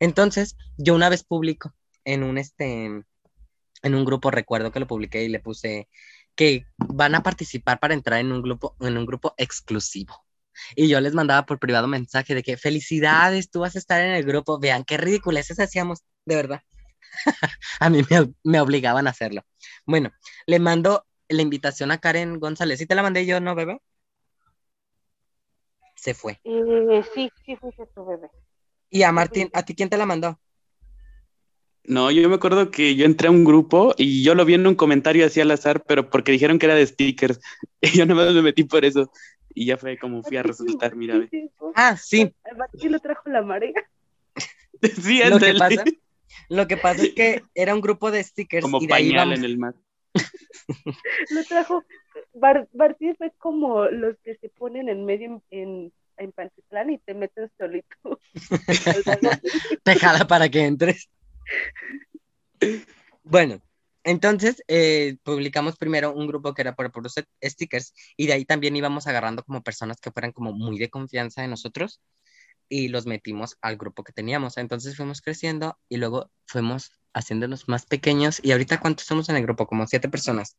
[0.00, 1.72] Entonces yo una vez publico
[2.04, 5.88] en un este, en un grupo, recuerdo que lo publiqué y le puse
[6.34, 10.24] que van a participar para entrar en un grupo, en un grupo exclusivo.
[10.76, 14.12] Y yo les mandaba por privado mensaje de que felicidades, tú vas a estar en
[14.12, 16.62] el grupo, vean qué ridiculeces hacíamos, de verdad.
[17.80, 18.02] a mí
[18.44, 19.42] me, obligaban a hacerlo.
[19.86, 20.12] Bueno,
[20.46, 22.78] le mando la invitación a Karen González.
[22.78, 23.78] ¿Sí te la mandé yo, no, bebé?
[25.96, 26.40] Se fue.
[26.44, 28.28] Eh, sí, sí, fuiste tu bebé.
[28.90, 30.38] Y a Martín, ¿a ti quién te la mandó?
[31.84, 34.66] No, yo me acuerdo que yo entré a un grupo y yo lo vi en
[34.66, 37.40] un comentario así al azar, pero porque dijeron que era de stickers.
[37.80, 39.10] Y yo nada más me metí por eso.
[39.54, 41.28] Y ya fue como fui a resultar, mira.
[41.74, 42.32] Ah, sí.
[42.56, 43.72] Martín lo trajo la marea.
[45.02, 45.84] sí, lo que pasa
[46.52, 48.62] lo que pasa es que era un grupo de stickers.
[48.62, 49.74] Como pañal en el mar.
[51.30, 51.82] Lo trajo.
[52.74, 57.50] Martín fue como los que se ponen en medio en, en Pantitlán y te meten
[57.58, 58.20] solito.
[59.82, 61.08] te jala para que entres.
[63.22, 63.62] Bueno,
[64.04, 68.76] entonces eh, publicamos primero un grupo que era por puros stickers y de ahí también
[68.76, 72.00] íbamos agarrando como personas que fueran como muy de confianza en nosotros
[72.72, 74.56] y los metimos al grupo que teníamos.
[74.56, 79.42] Entonces fuimos creciendo y luego fuimos haciéndonos más pequeños y ahorita cuántos somos en el
[79.42, 80.56] grupo, como siete personas.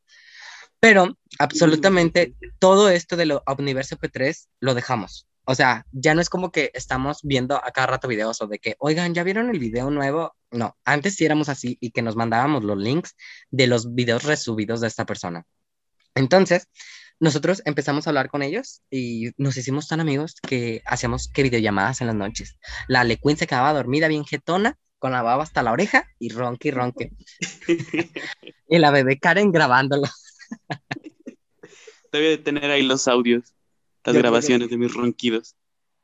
[0.79, 5.27] Pero absolutamente todo esto de lo Universo P3 lo dejamos.
[5.45, 8.59] O sea, ya no es como que estamos viendo a cada rato videos o de
[8.59, 10.35] que, oigan, ¿ya vieron el video nuevo?
[10.51, 13.15] No, antes sí éramos así y que nos mandábamos los links
[13.49, 15.45] de los videos resubidos de esta persona.
[16.13, 16.69] Entonces,
[17.23, 22.01] nosotros empezamos a hablar con ellos y nos hicimos tan amigos que hacíamos que videollamadas
[22.01, 22.59] en las noches.
[22.89, 26.67] La Lequin se quedaba dormida bien jetona, con la baba hasta la oreja y ronque
[26.67, 27.11] y ronque.
[28.67, 30.09] y la bebé Karen grabándolo.
[32.11, 33.55] Debe de tener ahí los audios,
[34.03, 35.55] las grabaciones de mis ronquidos.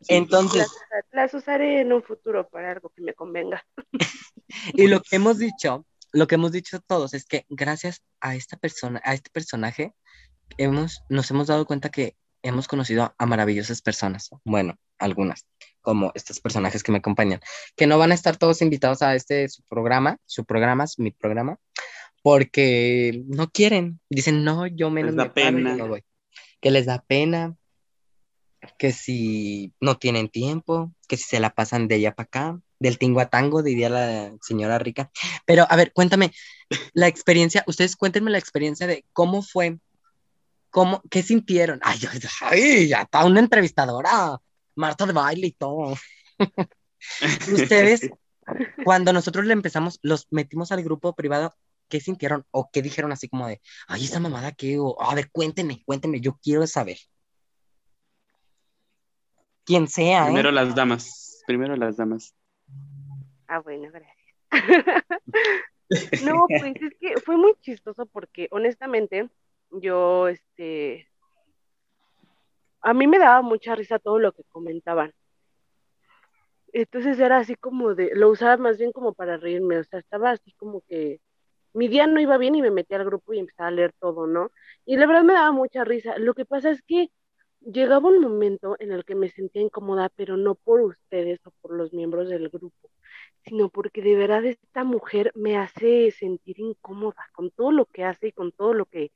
[0.08, 0.68] Entonces.
[1.12, 3.66] Las, usaré en un futuro para algo que me convenga.
[4.74, 8.56] y lo que hemos dicho, lo que hemos dicho todos es que gracias a esta
[8.56, 9.94] persona, a este personaje,
[10.58, 15.46] hemos, nos hemos dado cuenta que hemos conocido a maravillosas personas, bueno, algunas,
[15.82, 17.42] como estos personajes que me acompañan,
[17.76, 21.58] que no van a estar todos invitados a este su programa, su programa, mi programa,
[22.22, 25.76] porque no quieren, dicen, no, yo menos les da pena.
[25.76, 26.04] no voy.
[26.62, 27.56] Que les da pena,
[28.78, 32.98] que si no tienen tiempo, que si se la pasan de allá para acá, del
[32.98, 35.12] tingo a tango, diría la señora rica.
[35.46, 36.32] Pero a ver, cuéntame
[36.94, 39.80] la experiencia, ustedes cuéntenme la experiencia de cómo fue
[40.70, 41.80] ¿Cómo, ¿Qué sintieron?
[41.84, 44.40] Ay, ya está una entrevistadora,
[44.76, 45.96] Marta de baile y todo.
[47.54, 48.10] Ustedes,
[48.84, 51.54] cuando nosotros le empezamos, los metimos al grupo privado,
[51.88, 52.46] ¿qué sintieron?
[52.52, 54.78] ¿O qué dijeron así como de, ay, esa mamada qué?
[54.80, 56.98] O, a ver, cuéntenme, cuéntenme, yo quiero saber.
[59.66, 60.24] quien sea.
[60.24, 60.26] ¿eh?
[60.28, 62.36] Primero las damas, primero las damas.
[63.48, 64.18] Ah, bueno, gracias.
[66.24, 69.30] no, pues es que fue muy chistoso porque honestamente
[69.72, 71.08] yo, este,
[72.82, 75.14] a mí me daba mucha risa todo lo que comentaban.
[76.72, 80.32] Entonces era así como de, lo usaba más bien como para reírme, o sea, estaba
[80.32, 81.20] así como que
[81.74, 84.28] mi día no iba bien y me metí al grupo y empezaba a leer todo,
[84.28, 84.52] ¿no?
[84.86, 86.18] Y la verdad me daba mucha risa.
[86.18, 87.12] Lo que pasa es que
[87.62, 91.74] llegaba un momento en el que me sentía incómoda, pero no por ustedes o por
[91.74, 92.90] los miembros del grupo,
[93.46, 98.28] sino porque de verdad esta mujer me hace sentir incómoda con todo lo que hace
[98.28, 99.12] y con todo lo que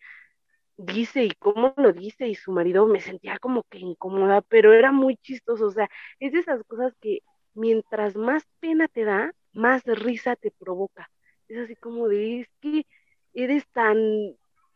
[0.77, 4.91] dice y cómo lo dice y su marido me sentía como que incómoda, pero era
[4.91, 7.19] muy chistoso, o sea, es de esas cosas que
[7.53, 11.09] mientras más pena te da, más risa te provoca.
[11.47, 12.85] Es así como de, es que
[13.33, 13.97] eres tan,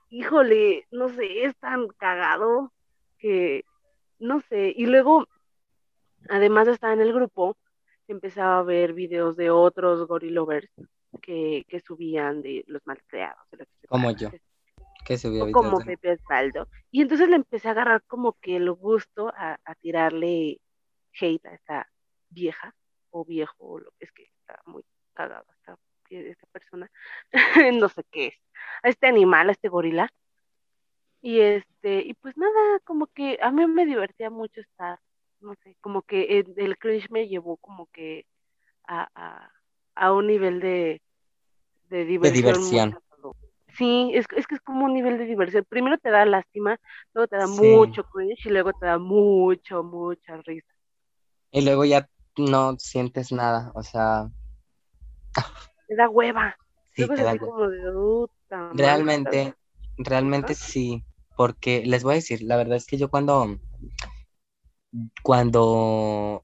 [0.10, 2.72] híjole, no sé, es tan cagado
[3.18, 3.64] que,
[4.20, 5.28] no sé, y luego,
[6.30, 7.58] además de estar en el grupo,
[8.08, 10.70] empezaba a ver videos de otros gorilovers
[11.22, 13.42] que, que subían de los malcriados.
[13.90, 14.30] como yo
[15.52, 16.68] como Pepe Osvaldo.
[16.92, 20.60] Y entonces le empecé a agarrar como que el gusto a, tirarle
[21.20, 21.90] hate a esta
[22.30, 22.76] vieja
[23.12, 25.78] o viejo, lo que es que está muy cagado esta,
[26.10, 26.92] esta persona,
[27.82, 28.36] no sé qué es,
[28.84, 30.10] a este animal, a este gorila.
[31.22, 35.00] Y este, y pues nada, como que a mí me divertía mucho estar,
[35.40, 38.26] no sé, como que el, el cringe me llevó como que
[38.88, 39.52] a, a,
[39.96, 41.02] a un nivel de,
[41.90, 43.00] de diversión.
[43.78, 45.66] Sí, es, es que es como un nivel de diversión.
[45.70, 46.80] Primero te da lástima,
[47.14, 50.74] luego te da mucho cringe y luego te da mucho, mucha risa.
[51.52, 54.30] Y luego ya no sientes nada, o sea...
[55.88, 56.58] Te da hueva.
[56.96, 58.28] Sí, te da como de,
[58.74, 59.54] realmente,
[59.98, 61.04] realmente sí,
[61.36, 63.60] porque les voy a decir, la verdad es que yo cuando,
[65.22, 66.44] cuando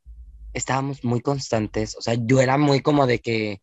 [0.54, 3.62] estábamos muy constantes, o sea, yo era muy como de que,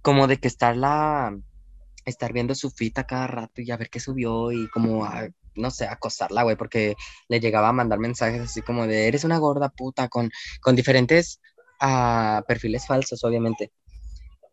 [0.00, 1.38] como de que estar la,
[2.10, 5.08] estar viendo su fita cada rato y a ver qué subió y como,
[5.54, 6.96] no sé, acosarla, güey, porque
[7.28, 11.40] le llegaba a mandar mensajes así como de, eres una gorda puta, con, con diferentes
[11.80, 13.72] uh, perfiles falsos, obviamente.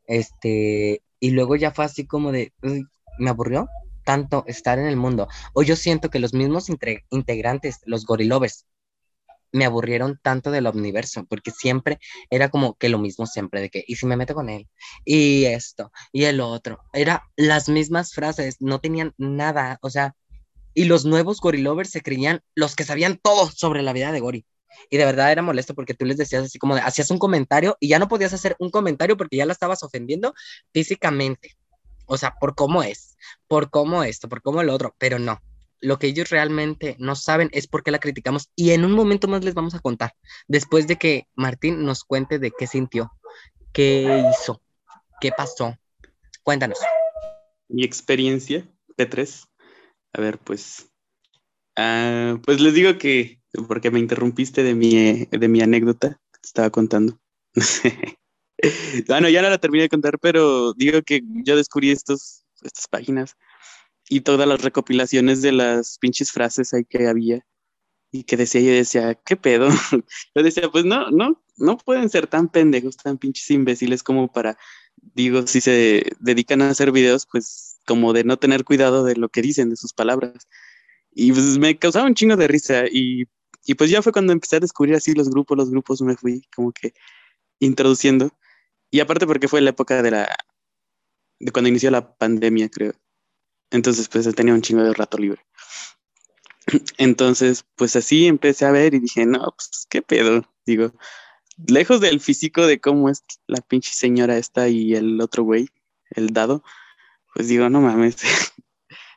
[0.06, 2.54] Este, y luego ya fue así como de,
[3.20, 3.68] me aburrió
[4.06, 5.28] tanto estar en el mundo.
[5.54, 8.66] O yo siento que los mismos integrantes, los gorilovers,
[9.58, 13.84] me aburrieron tanto del universo, porque siempre era como que lo mismo siempre, de que,
[13.88, 14.70] ¿y si me meto con él?
[15.04, 20.16] Y esto, y el otro, era las mismas frases, no tenían nada, o sea,
[20.74, 24.46] y los nuevos gorilovers se creían los que sabían todo sobre la vida de Gori.
[24.92, 27.78] Y de verdad era molesto porque tú les decías así como de, hacías un comentario
[27.80, 30.36] y ya no podías hacer un comentario porque ya la estabas ofendiendo
[30.74, 31.58] físicamente.
[32.06, 33.18] O sea, por cómo es,
[33.48, 35.42] por cómo esto, por cómo el otro, pero no
[35.80, 39.28] lo que ellos realmente no saben es por qué la criticamos y en un momento
[39.28, 40.14] más les vamos a contar,
[40.48, 43.12] después de que Martín nos cuente de qué sintió,
[43.74, 44.62] qué hizo,
[45.22, 45.78] qué pasó.
[46.44, 46.80] Cuéntanos.
[47.68, 49.46] Mi experiencia, P3.
[50.14, 50.90] A ver, pues,
[51.76, 56.48] ah, pues les digo que, porque me interrumpiste de mi, de mi anécdota que te
[56.48, 57.20] estaba contando.
[59.08, 63.36] bueno, ya no la terminé de contar, pero digo que yo descubrí estos, estas páginas
[64.10, 67.46] y todas las recopilaciones de las pinches frases ahí que había
[68.12, 69.68] y que decía yo decía, ¿qué pedo?
[70.36, 74.58] Yo decía, pues no, no, no pueden ser tan pendejos, tan pinches imbéciles como para,
[75.14, 79.30] digo, si se dedican a hacer videos, pues como de no tener cuidado de lo
[79.30, 80.48] que dicen, de sus palabras.
[81.12, 83.26] Y pues me causaba un chingo de risa y,
[83.66, 86.44] y pues ya fue cuando empecé a descubrir así los grupos, los grupos me fui
[86.56, 86.94] como que
[87.60, 88.32] introduciendo.
[88.92, 90.38] Y aparte porque fue la época de la,
[91.40, 92.94] de cuando inició la pandemia, creo.
[93.72, 95.42] Entonces, pues tenía un chingo de rato libre.
[96.98, 100.46] Entonces, pues así empecé a ver y dije, no, pues qué pedo.
[100.66, 100.94] Digo,
[101.66, 105.70] lejos del físico de cómo es la pinche señora esta y el otro güey,
[106.12, 106.64] el dado,
[107.34, 108.18] pues digo, no mames,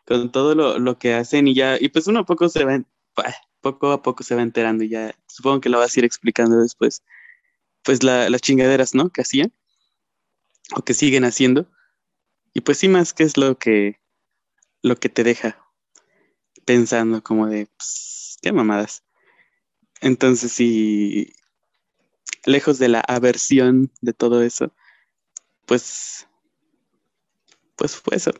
[0.06, 2.82] con todo lo, que hacen y ya, y pues uno a poco se va,
[3.60, 6.58] poco a poco se va enterando y ya, supongo que lo vas a ir explicando
[6.60, 7.02] después,
[7.82, 9.10] pues las chingaderas, ¿no?
[9.10, 9.52] Que hacían
[10.76, 11.66] o que siguen haciendo.
[12.52, 13.99] Y pues sí, más que es lo que,
[14.82, 15.64] lo que te deja
[16.64, 19.04] pensando como de, pues, qué mamadas.
[20.00, 21.32] Entonces, sí,
[22.44, 24.72] lejos de la aversión de todo eso,
[25.66, 26.26] pues,
[27.76, 28.32] pues fue eso.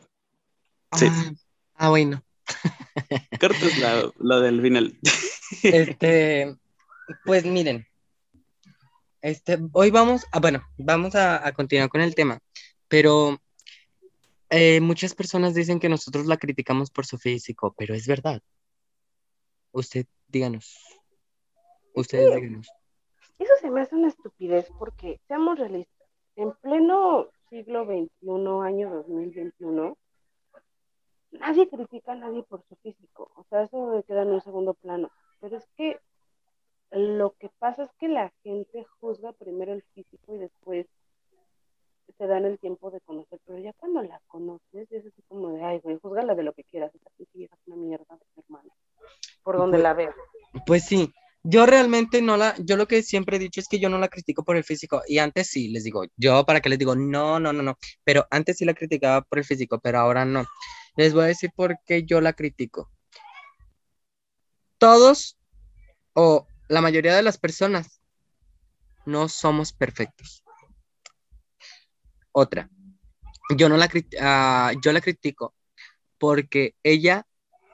[0.97, 1.07] Sí.
[1.75, 2.23] Ah, bueno.
[3.39, 4.97] Cortas lo del final.
[5.63, 6.55] Este,
[7.25, 7.85] pues miren,
[9.21, 12.39] este, hoy vamos, a, bueno, vamos a, a continuar con el tema,
[12.87, 13.41] pero
[14.51, 18.41] eh, muchas personas dicen que nosotros la criticamos por su físico, pero es verdad.
[19.71, 20.77] Usted, díganos.
[21.95, 22.69] Ustedes díganos.
[23.39, 29.97] Eso se me hace una estupidez porque, seamos realistas, en pleno siglo XXI, año 2021,
[31.31, 33.31] nadie critica a nadie por su físico.
[33.35, 35.09] O sea, eso queda en un segundo plano.
[35.39, 35.97] Pero es que
[36.91, 40.87] lo que pasa es que la gente juzga primero el físico y después
[42.21, 45.63] se dan el tiempo de conocer, pero ya cuando la conoces es así como de,
[45.63, 48.69] ay, güey, juzgala de lo que quieras, esta pinche es una mierda de hermana,
[49.41, 50.15] por donde Pues- la veas.
[50.67, 51.11] Pues sí,
[51.41, 54.07] yo realmente no la, yo lo que siempre he dicho es que yo no la
[54.07, 57.39] critico por el físico y antes sí, les digo, yo para qué les digo, no,
[57.39, 60.45] no, no, no, pero antes sí la criticaba por el físico, pero ahora no.
[60.97, 62.91] Les voy a decir por qué yo la critico.
[64.77, 65.39] Todos
[66.13, 67.99] o la mayoría de las personas
[69.07, 70.43] no somos perfectos.
[72.31, 72.69] Otra,
[73.57, 73.89] yo no la,
[74.21, 75.53] ah, yo la critico
[76.17, 77.25] porque ella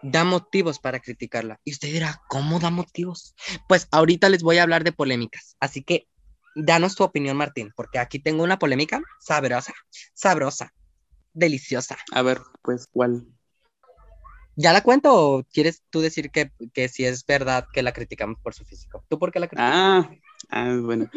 [0.01, 1.59] da motivos para criticarla.
[1.63, 3.35] Y usted dirá, ¿cómo da motivos?
[3.67, 6.07] Pues ahorita les voy a hablar de polémicas, así que
[6.55, 9.73] danos tu opinión, Martín, porque aquí tengo una polémica sabrosa,
[10.13, 10.73] sabrosa,
[11.33, 11.97] deliciosa.
[12.11, 13.27] A ver, pues, ¿cuál?
[14.55, 18.39] ¿Ya la cuento o quieres tú decir que, que si es verdad que la criticamos
[18.41, 19.03] por su físico?
[19.07, 19.71] ¿Tú por qué la criticas?
[19.71, 20.09] Ah,
[20.49, 21.11] ah, bueno.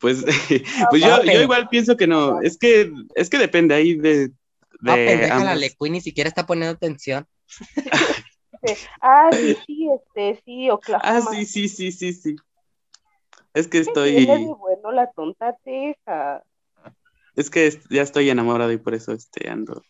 [0.00, 0.24] Pues,
[0.90, 2.40] pues yo, yo igual pienso que no.
[2.40, 4.28] Es que, es que depende ahí de.
[4.28, 4.32] de
[4.86, 5.54] Ah, pendeja, la.
[5.54, 7.26] Lecuy ni siquiera está poniendo atención.
[9.00, 11.02] Ah, sí, sí, este, sí, Oklahoma.
[11.02, 12.36] Ah, sí, sí, sí, sí, sí.
[13.54, 14.26] Es que estoy,
[14.58, 16.42] bueno la tonta teja.
[17.36, 19.82] es que es- ya estoy enamorado y por eso este ando.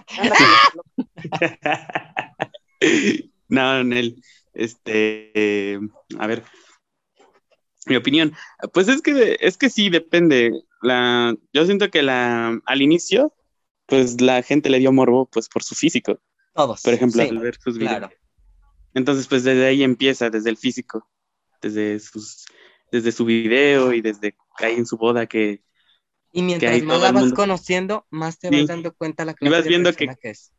[3.48, 4.22] No, Nel,
[4.54, 5.80] este, eh,
[6.18, 6.44] a ver,
[7.88, 8.32] mi opinión,
[8.72, 10.52] pues es que, es que sí, depende.
[10.82, 13.34] La, yo siento que la, al inicio,
[13.86, 16.20] pues la gente le dio morbo, pues por su físico,
[16.54, 16.82] Todos.
[16.82, 17.98] por ejemplo, Sí, al ver sus videos.
[17.98, 18.14] claro.
[18.94, 21.08] Entonces, pues desde ahí empieza, desde el físico,
[21.60, 22.46] desde sus,
[22.90, 25.62] desde su video y desde ahí en su boda que,
[26.32, 28.56] Y mientras más la vas mundo- conociendo, más te Sí.
[28.60, 30.52] vas dando cuenta la Y clase vas de viendo que- es.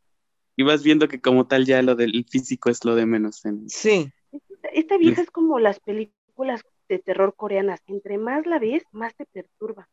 [0.56, 3.44] y vas viendo que como tal ya lo del físico es lo de menos.
[3.44, 7.80] en- Sí, Esta, esta vieja es como las películas de terror coreanas.
[7.86, 9.88] Entre más la ves, más te perturba.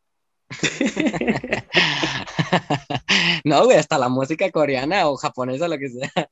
[3.44, 6.30] no, güey, hasta la música coreana o japonesa, lo que sea.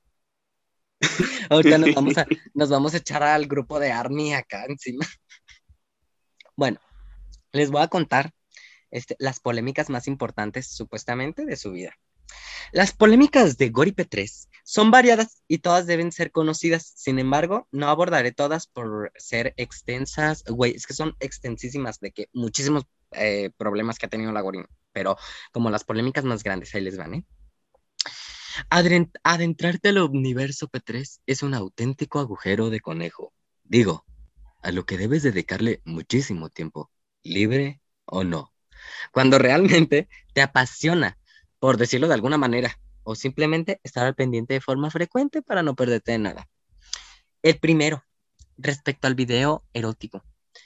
[1.51, 5.07] Ahorita nos vamos a, nos vamos a echar al grupo de Army acá encima.
[6.59, 6.81] Bueno,
[7.53, 8.31] les voy a contar
[8.91, 11.93] este, las polémicas más importantes, supuestamente, de su vida.
[12.73, 16.93] Las polémicas de Gori P3 son variadas y todas deben ser conocidas.
[16.97, 20.43] Sin embargo, no abordaré todas por ser extensas.
[20.45, 24.65] Güey, es que son extensísimas de que muchísimos eh, problemas que ha tenido la Gori,
[24.93, 25.17] pero
[25.53, 27.25] como las polémicas más grandes, ahí les van, ¿eh?
[29.23, 33.33] Adentrarte al universo P3 es un auténtico agujero de conejo.
[33.65, 34.05] Digo,
[34.63, 36.91] a lo que debes dedicarle muchísimo tiempo,
[37.23, 38.53] libre o no.
[39.13, 41.19] Cuando realmente te apasiona,
[41.59, 45.75] por decirlo de alguna manera, o simplemente estar al pendiente de forma frecuente para no
[45.75, 46.49] perderte de nada.
[47.43, 48.05] El primero,
[48.57, 50.25] respecto al video erótico,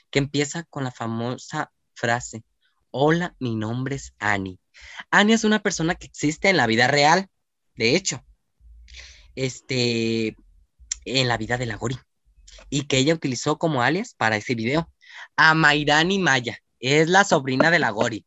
[0.09, 2.43] que empieza con la famosa frase,
[2.89, 4.59] hola, mi nombre es Annie.
[5.11, 7.29] Annie es una persona que existe en la vida real,
[7.75, 8.25] de hecho,
[9.35, 10.35] este,
[11.05, 11.97] en la vida de la Gori,
[12.69, 14.91] y que ella utilizó como alias para ese video.
[15.35, 18.25] A Mairani Maya, es la sobrina de la Gori,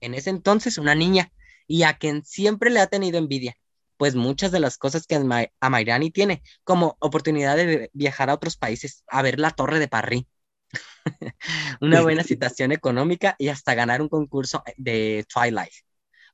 [0.00, 1.32] en ese entonces una niña,
[1.70, 3.54] y a quien siempre le ha tenido envidia,
[3.96, 8.34] pues muchas de las cosas que Ma- a Mairani tiene, como oportunidad de viajar a
[8.34, 10.26] otros países, a ver la torre de Parrí,
[11.80, 15.72] una buena situación económica y hasta ganar un concurso de Twilight,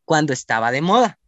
[0.04, 1.18] cuando estaba de moda.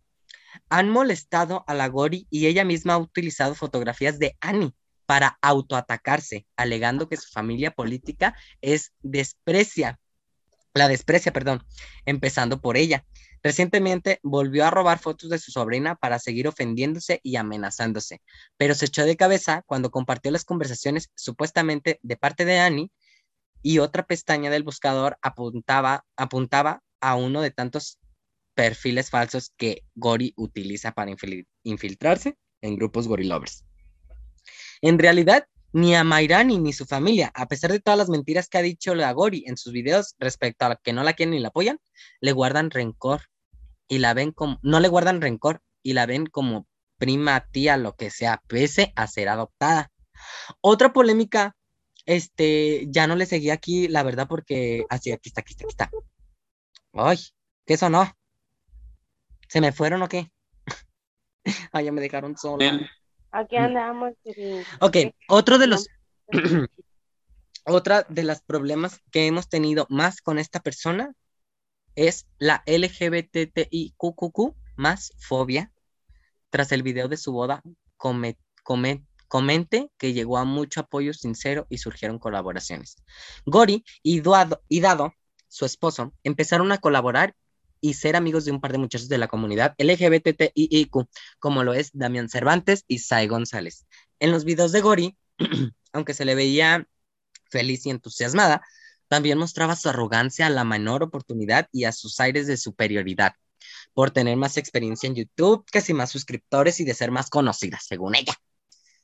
[0.71, 4.75] Han molestado a la Gori y ella misma ha utilizado fotografías de Annie
[5.07, 10.01] para autoatacarse, alegando que su familia política es desprecia,
[10.75, 11.65] la desprecia, perdón,
[12.07, 13.05] empezando por ella.
[13.43, 18.21] Recientemente volvió a robar fotos de su sobrina para seguir ofendiéndose y amenazándose,
[18.57, 22.91] pero se echó de cabeza cuando compartió las conversaciones supuestamente de parte de Annie
[23.63, 27.99] y otra pestaña del buscador apuntaba, apuntaba a uno de tantos
[28.55, 33.65] perfiles falsos que Gori utiliza para infil- infiltrarse en grupos gorilovers.
[34.81, 38.59] En realidad, ni a Mairani ni su familia, a pesar de todas las mentiras que
[38.59, 41.49] ha dicho la Gori en sus videos respecto a que no la quieren ni la
[41.49, 41.79] apoyan,
[42.21, 43.23] le guardan rencor
[43.87, 46.67] y la ven como, no le guardan rencor y la ven como
[46.97, 49.91] prima, tía, lo que sea, pese a ser adoptada.
[50.61, 51.57] Otra polémica,
[52.07, 55.71] este, ya no le seguí aquí, la verdad, porque así, aquí está, aquí está, aquí
[55.71, 55.91] está.
[56.93, 57.19] Ay,
[57.67, 58.11] ¿qué sonó?
[59.49, 60.31] ¿Se me fueron o qué?
[61.73, 62.59] Ay, ya me dejaron sola.
[62.59, 62.87] Bien.
[63.31, 64.15] Aquí andamos.
[64.25, 64.63] querido.
[64.81, 64.97] Ok,
[65.29, 65.89] otro de los,
[67.65, 71.15] otra de los problemas que hemos tenido más con esta persona
[71.95, 75.73] es la LGBTIQQQ más fobia.
[76.51, 77.63] Tras el video de su boda,
[77.97, 78.39] come,
[79.29, 82.97] comente que llegó a mucho apoyo sincero y surgieron colaboraciones.
[83.45, 84.23] Gori y,
[84.69, 85.13] y Dado,
[85.49, 87.35] su esposo, empezaron a colaborar
[87.81, 91.07] y ser amigos de un par de muchachos de la comunidad LGBTIQ,
[91.39, 93.87] como lo es Damián Cervantes y Sai González.
[94.21, 95.17] En los videos de Gori,
[95.93, 96.87] aunque se le veía
[97.51, 98.63] feliz y entusiasmada,
[99.09, 103.33] también mostraba su arrogancia a la menor oportunidad y a sus aires de superioridad,
[103.95, 108.15] por tener más experiencia en YouTube, casi más suscriptores y de ser más conocida, según
[108.15, 108.35] ella.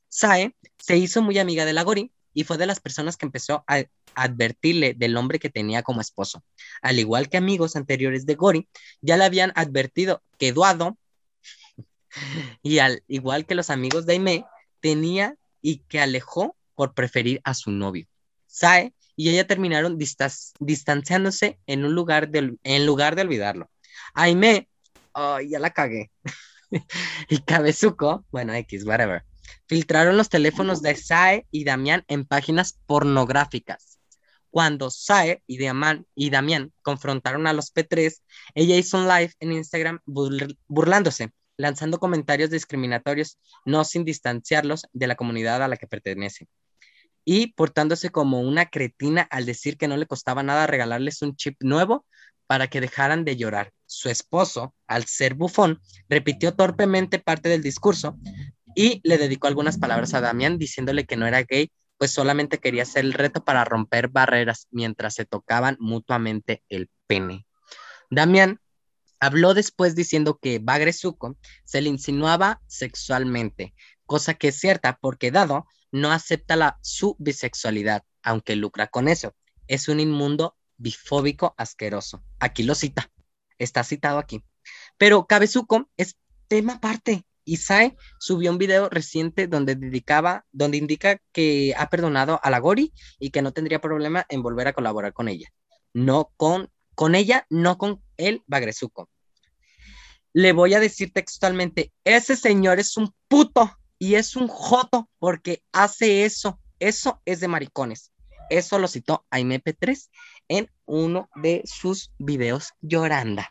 [0.09, 3.65] Sae se hizo muy amiga de la Gori y fue de las personas que empezó
[3.67, 6.45] a advertirle del hombre que tenía como esposo.
[6.83, 8.69] Al igual que amigos anteriores de Gori,
[9.01, 10.99] ya le habían advertido que Eduardo,
[12.63, 14.45] y al igual que los amigos de Aime,
[14.81, 18.07] tenía y que alejó por preferir a su novio.
[18.47, 23.71] Sae y ella terminaron distanciándose en un lugar de, en lugar de olvidarlo.
[24.13, 24.69] Aime,
[25.13, 26.11] ay, ya la cagué.
[27.29, 29.25] y Cabezuco, bueno, X, whatever
[29.67, 33.99] filtraron los teléfonos de Sae y Damián en páginas pornográficas.
[34.51, 38.21] Cuando Sae y, Damián, y Damián confrontaron a los P3,
[38.55, 45.17] ella hizo un live en Instagram burlándose, lanzando comentarios discriminatorios, no sin distanciarlos de la
[45.17, 46.47] comunidad a la que pertenece.
[47.25, 51.57] Y portándose como una cretina al decir que no le costaba nada regalarles un chip
[51.61, 52.07] nuevo
[52.47, 53.73] para que dejaran de llorar.
[53.87, 58.19] Su esposo, al ser bufón, repitió torpemente parte del discurso,
[58.75, 62.83] y le dedicó algunas palabras a Damián diciéndole que no era gay, pues solamente quería
[62.83, 67.47] hacer el reto para romper barreras mientras se tocaban mutuamente el pene.
[68.11, 68.61] Damián
[69.21, 73.75] habló después diciendo que Bagresuko se le insinuaba sexualmente,
[74.07, 79.35] cosa que es cierta porque Dado no acepta la, su bisexualidad, aunque lucra con eso.
[79.69, 82.23] Es un inmundo bifóbico asqueroso.
[82.41, 83.11] Aquí lo cita,
[83.59, 84.45] está citado aquí.
[84.99, 86.17] Pero Cabezuco es
[86.49, 87.25] tema aparte.
[87.45, 92.93] Isae subió un video reciente donde dedicaba, donde indica que ha perdonado a la Gori
[93.19, 95.49] y que no tendría problema en volver a colaborar con ella.
[95.93, 99.09] No con, con ella, no con el Bagresuco.
[100.33, 105.63] Le voy a decir textualmente, ese señor es un puto y es un joto porque
[105.73, 106.61] hace eso.
[106.81, 108.13] Eso es de maricones.
[108.51, 110.11] Eso lo citó Aime 3
[110.49, 113.43] en uno de sus videos llorando.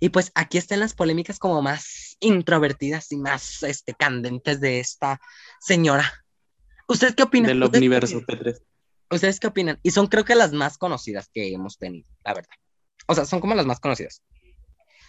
[0.00, 5.20] Y pues aquí están las polémicas como más introvertidas y más este, candentes de esta
[5.60, 6.24] señora.
[6.88, 7.58] ¿Ustedes qué opinan?
[7.58, 8.60] Del universo P3.
[9.10, 9.78] ¿Ustedes qué opinan?
[9.82, 12.54] Y son creo que las más conocidas que hemos tenido, la verdad.
[13.06, 14.22] O sea, son como las más conocidas.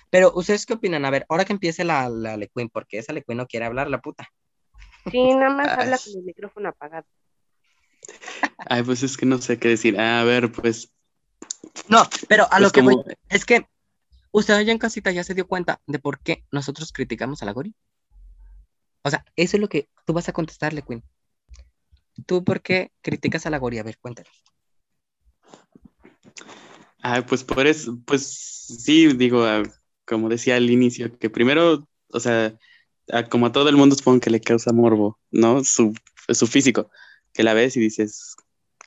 [0.10, 1.06] Pero, ¿ustedes qué opinan?
[1.06, 4.02] A ver, ahora que empiece la, la Lequin, porque esa Lequin no quiere hablar, la
[4.02, 4.30] puta.
[5.10, 7.08] Sí, nada más habla con el micrófono apagado.
[8.58, 10.00] Ay, pues es que no sé qué decir.
[10.00, 10.94] A ver, pues.
[11.88, 12.96] No, pero a lo pues que voy
[13.30, 13.68] es que
[14.34, 17.54] usted allá en casita ya se dio cuenta de por qué nosotros criticamos a la
[17.54, 17.74] Gori.
[19.04, 21.04] O sea, eso es lo que tú vas a contestarle, Queen.
[22.26, 23.78] ¿Tú por qué criticas a la Gori?
[23.78, 24.44] A ver, cuéntanos.
[27.02, 29.64] Ah, pues por eso, pues sí, digo, ah,
[30.06, 32.58] como decía al inicio, que primero, o sea,
[33.30, 35.64] como a todo el mundo supongo que le causa morbo, ¿no?
[35.64, 35.94] Su,
[36.30, 36.90] su físico,
[37.34, 38.36] que la ves y dices,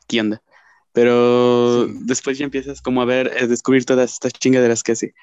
[0.09, 0.43] ¿qué onda?
[0.93, 5.15] Pero después ya empiezas como a ver, a descubrir todas estas chingaderas que hace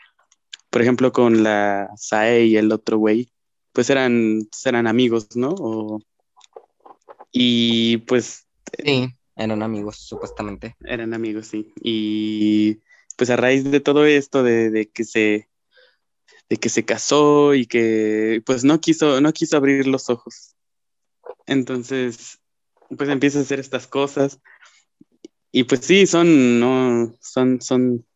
[0.74, 3.32] por ejemplo, con la Sae y el otro güey,
[3.74, 6.00] pues eran, eran amigos, ¿no?
[7.32, 8.48] y pues...
[8.84, 10.76] Sí, eran amigos, supuestamente.
[10.84, 11.72] Eran amigos, sí.
[11.80, 12.80] Y
[13.16, 15.48] pues a raíz de todo esto, de, que se
[16.50, 20.56] de que se casó y que pues no quiso, no quiso abrir los ojos.
[21.46, 22.40] Entonces,
[22.98, 24.40] pues empieza a hacer estas cosas.
[25.52, 28.08] Y pues sí, son, no, son, son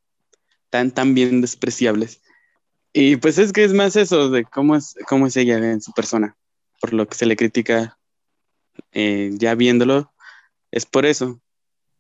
[0.72, 2.24] tan, tan bien despreciables.
[2.94, 5.92] Y pues es que es más eso de cómo es, cómo es ella en su
[5.94, 6.36] persona,
[6.82, 7.98] por lo que se le critica
[8.92, 10.12] eh, ya viéndolo,
[10.72, 11.40] es por eso.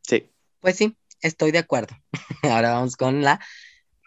[0.01, 0.31] Sí.
[0.59, 1.95] Pues sí, estoy de acuerdo.
[2.43, 3.39] Ahora vamos con la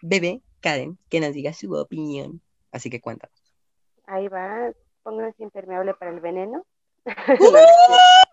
[0.02, 2.40] bebé Karen, que nos diga su opinión.
[2.72, 3.36] Así que cuéntanos.
[4.06, 4.72] Ahí va,
[5.02, 6.66] pónganse impermeable para el veneno.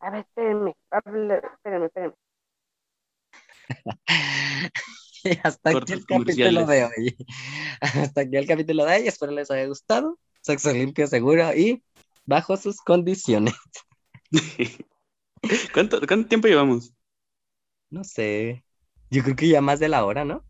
[0.00, 2.14] A ver, espérenme, espérenme, espérenme.
[5.42, 7.16] hasta aquí el capítulo de hoy.
[7.80, 9.08] Hasta aquí el capítulo de hoy.
[9.08, 10.18] Espero les haya gustado.
[10.40, 11.82] Sexo limpio, seguro y
[12.24, 13.54] bajo sus condiciones.
[15.72, 16.92] ¿Cuánto, tiempo llevamos?
[17.90, 18.64] No sé.
[19.10, 20.44] Yo creo que ya más de la hora, ¿no?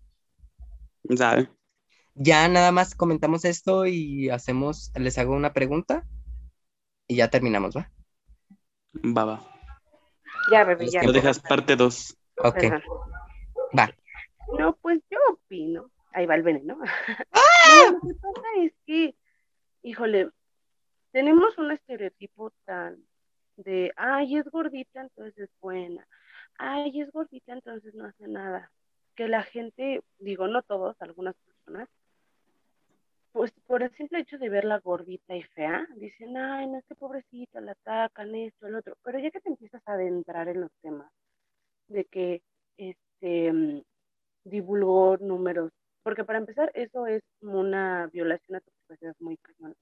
[1.17, 1.51] ¿Sabe?
[2.15, 6.07] Ya nada más comentamos esto y hacemos, les hago una pregunta
[7.09, 7.91] y ya terminamos, ¿va?
[8.93, 9.43] Baba.
[10.51, 11.03] Ya, bebé, ya.
[11.03, 12.17] Lo dejas parte 2.
[12.45, 12.83] Ok, Ajá.
[13.79, 13.95] va.
[14.59, 15.91] No, pues yo opino.
[16.13, 16.79] Ahí va el veneno.
[17.33, 17.41] ¡Ah!
[17.69, 19.15] No, lo que pasa es que,
[19.83, 20.31] híjole,
[21.13, 22.99] tenemos un estereotipo tan
[23.57, 26.07] de, ay, es gordita, entonces es buena.
[26.59, 28.71] Ay, es gordita, entonces no hace nada.
[29.15, 31.89] Que la gente, digo, no todos, algunas personas,
[33.33, 36.95] pues por el simple hecho de verla gordita y fea, dicen, ay, no, es que
[36.95, 38.97] pobrecita, la atacan, esto, el otro.
[39.03, 41.11] Pero ya que te empiezas a adentrar en los temas,
[41.93, 42.43] de que
[42.77, 43.83] este mm,
[44.45, 45.73] divulgó números,
[46.03, 49.75] porque para empezar, eso es una violación a tu privacidad muy cañona,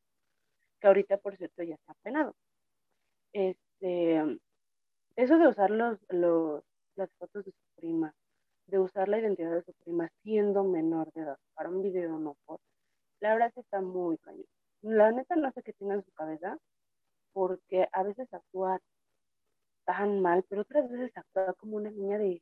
[0.80, 2.34] que ahorita, por cierto, ya está penado.
[3.32, 4.38] Este,
[5.16, 6.62] eso de usar los, los,
[6.96, 8.14] las fotos de su prima,
[8.66, 12.36] de usar la identidad de su prima siendo menor de edad para un video no
[12.44, 12.61] por,
[13.20, 14.46] la verdad está muy cañón.
[14.82, 16.58] La neta no sé qué tiene en su cabeza,
[17.32, 18.80] porque a veces actúa
[19.91, 22.41] tan mal, pero otras veces actúa como una niña de,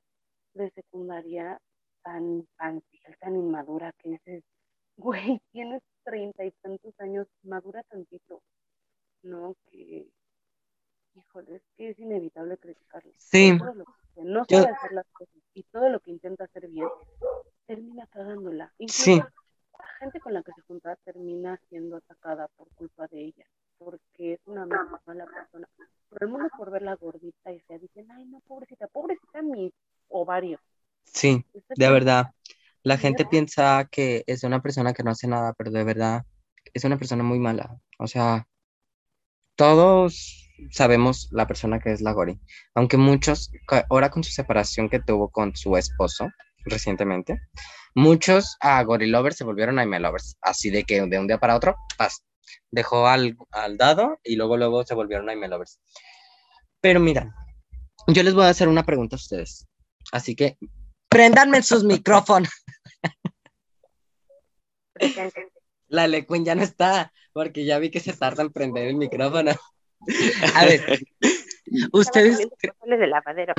[0.55, 1.59] de secundaria
[2.03, 4.45] tan infantil, tan inmadura, que dices,
[4.99, 8.43] güey, tienes treinta y tantos años, madura tantito,
[9.23, 9.55] ¿no?
[9.71, 10.07] Que,
[11.15, 13.13] híjole, es que es inevitable criticarlo.
[13.17, 13.57] Sí.
[13.59, 13.85] Todo lo
[14.15, 16.87] que no Yo- sabe hacer las cosas y todo lo que intenta hacer bien,
[17.67, 18.73] termina cagándola.
[18.79, 19.17] Incluso Sí.
[19.19, 23.47] la gente con la que se junta termina siendo atacada por culpa de ella,
[23.79, 25.69] porque es una mala persona.
[26.11, 29.71] Pero el mundo por verla gordita y fea dicen, ay, no, pobrecita, pobrecita mi
[30.09, 30.59] ovario.
[31.19, 31.45] Sí,
[31.75, 32.31] de verdad.
[32.85, 36.25] La gente piensa que es una persona que no hace nada, pero de verdad
[36.73, 37.77] es una persona muy mala.
[37.99, 38.47] O sea,
[39.57, 42.39] todos sabemos la persona que es la Gori,
[42.77, 43.51] aunque muchos,
[43.91, 46.29] ahora con su separación que tuvo con su esposo
[46.65, 47.41] recientemente,
[47.97, 51.57] muchos a Gori lovers se volvieron Aime lovers, así de que de un día para
[51.57, 52.23] otro, paz,
[52.71, 55.81] dejó al, al dado y luego luego se volvieron Aime lovers.
[56.81, 57.35] Pero mira,
[58.07, 59.67] yo les voy a hacer una pregunta a ustedes,
[60.13, 60.57] así que
[61.09, 62.51] préndanme sus micrófonos.
[65.89, 69.53] La Lequin ya no está, porque ya vi que se tarda en prender el micrófono.
[70.55, 71.01] A ver,
[71.93, 73.55] ustedes, de lavadero.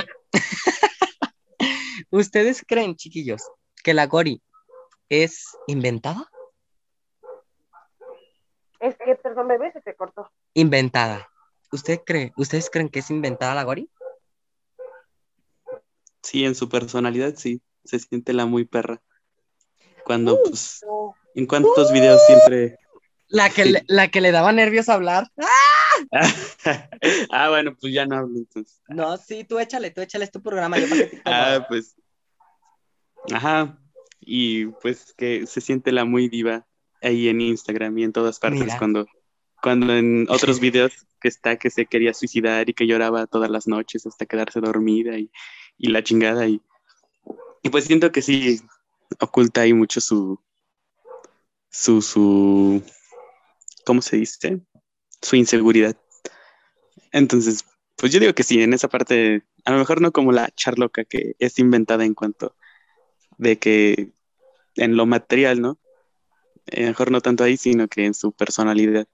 [2.12, 3.42] ¿ustedes creen, chiquillos,
[3.84, 4.42] que la Gori
[5.10, 6.30] es inventada?
[8.80, 10.32] Es que, perdón, bebé, se te cortó.
[10.54, 11.30] Inventada.
[11.72, 13.90] ¿Usted cree, ¿Ustedes creen que es inventada la Gori?
[16.30, 19.02] Sí, en su personalidad sí, se siente la muy perra.
[20.06, 21.16] Cuando, pues, No.
[21.34, 22.78] en cuántos videos siempre...
[23.28, 23.72] La que, Sí.
[23.72, 25.28] le, la que le daba nervios hablar.
[27.32, 28.80] ah, bueno, pues ya no hablo entonces.
[28.90, 30.78] No, sí, tú échale, tú échale, es tu programa.
[30.78, 30.86] Yo
[31.26, 31.96] Ah, pues.
[33.32, 33.80] Ajá.
[34.20, 36.68] Y pues que se siente la muy diva
[37.02, 38.78] ahí en Instagram y en todas partes Mira.
[38.78, 39.08] cuando,
[39.62, 43.68] cuando en otros videos que está que se quería suicidar y que lloraba todas las
[43.68, 45.32] noches hasta quedarse dormida y,
[45.80, 46.62] y la chingada y,
[47.64, 48.62] y pues siento que sí
[49.20, 50.40] oculta ahí mucho su
[51.72, 52.84] su su
[53.86, 54.62] ¿cómo se dice?
[55.22, 55.98] su inseguridad.
[57.12, 57.66] Entonces,
[57.96, 61.04] pues yo digo que sí, en esa parte, a lo mejor no como la charloca
[61.04, 62.56] que es inventada en cuanto
[63.38, 64.12] de que
[64.76, 65.80] en lo material, ¿no?
[66.68, 69.08] Eh, mejor no tanto ahí, sino que en su personalidad.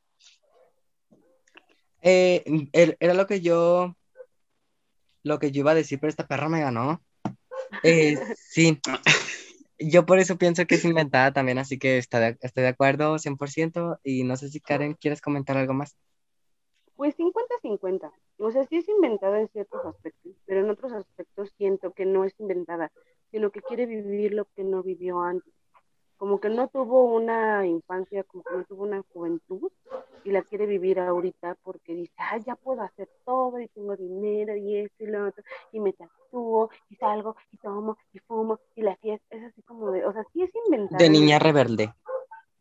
[2.02, 2.44] Eh,
[2.74, 3.96] er- era lo que yo,
[5.26, 7.02] lo que yo iba a decir, pero esta perra me ganó.
[7.84, 8.80] Eh, sí,
[9.80, 13.20] yo por eso pienso que es inventada también, así que está de- estoy de acuerdo
[13.20, 14.00] 100%.
[14.04, 15.96] Y no sé si Karen, ¿quieres comentar algo más?
[16.96, 18.12] Pues 50-50.
[18.40, 22.24] O sea, sí es inventada en ciertos aspectos, pero en otros aspectos siento que no
[22.24, 22.92] es inventada,
[23.32, 25.54] sino que quiere vivir lo que no vivió antes.
[26.18, 29.72] Como que no tuvo una infancia, como que no tuvo una juventud
[30.24, 34.56] y la quiere vivir ahorita porque dice, ah, ya puedo hacer todo y tengo dinero
[34.56, 38.82] y esto y lo otro y me tatúo y salgo y tomo y fumo y
[38.82, 39.26] la fiesta.
[39.36, 41.04] Es así como de, o sea, sí es inventada.
[41.04, 41.94] De niña el- rebelde.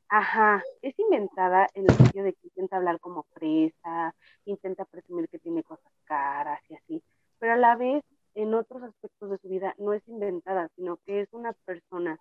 [0.09, 5.39] Ajá, es inventada en el sentido de que intenta hablar como fresa, intenta presumir que
[5.39, 7.03] tiene cosas caras y así,
[7.39, 11.23] pero a la vez en otros aspectos de su vida no es inventada, sino que
[11.23, 12.21] es una persona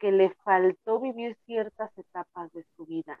[0.00, 3.18] que le faltó vivir ciertas etapas de su vida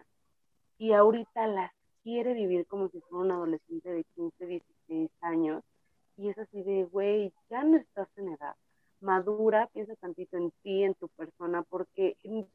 [0.78, 1.72] y ahorita las
[2.02, 5.62] quiere vivir como si fuera un adolescente de 15, 16 años
[6.16, 8.56] y es así de, güey, ya no estás en edad,
[9.00, 12.46] madura, piensa tantito en ti, en tu persona, porque en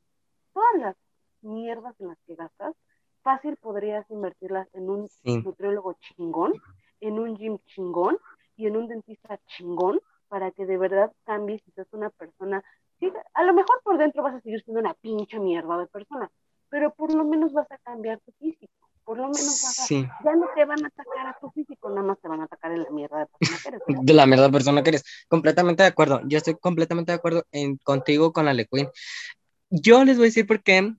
[0.53, 0.95] todas las
[1.41, 2.75] mierdas en las que gastas,
[3.23, 5.41] fácil podrías invertirlas en un Sí.
[5.43, 6.53] nutriólogo chingón,
[7.01, 8.17] en un gym chingón
[8.55, 12.63] y en un dentista chingón para que de verdad cambies y seas una persona.
[13.05, 16.29] Sí, a lo mejor por dentro vas a seguir siendo una pinche mierda de persona,
[16.69, 18.71] pero por lo menos vas a cambiar tu físico.
[19.03, 20.07] por lo menos Sí.
[20.23, 22.71] ya no te van a atacar a tu físico, nada más te van a atacar
[22.71, 23.81] en la mierda de persona que eres.
[23.87, 24.01] ¿verdad?
[24.03, 25.03] De la mierda persona que eres.
[25.27, 26.21] Completamente de acuerdo.
[26.25, 28.89] Yo estoy completamente de acuerdo en, contigo con la Lequeen.
[29.69, 30.91] Yo les voy a decir por qué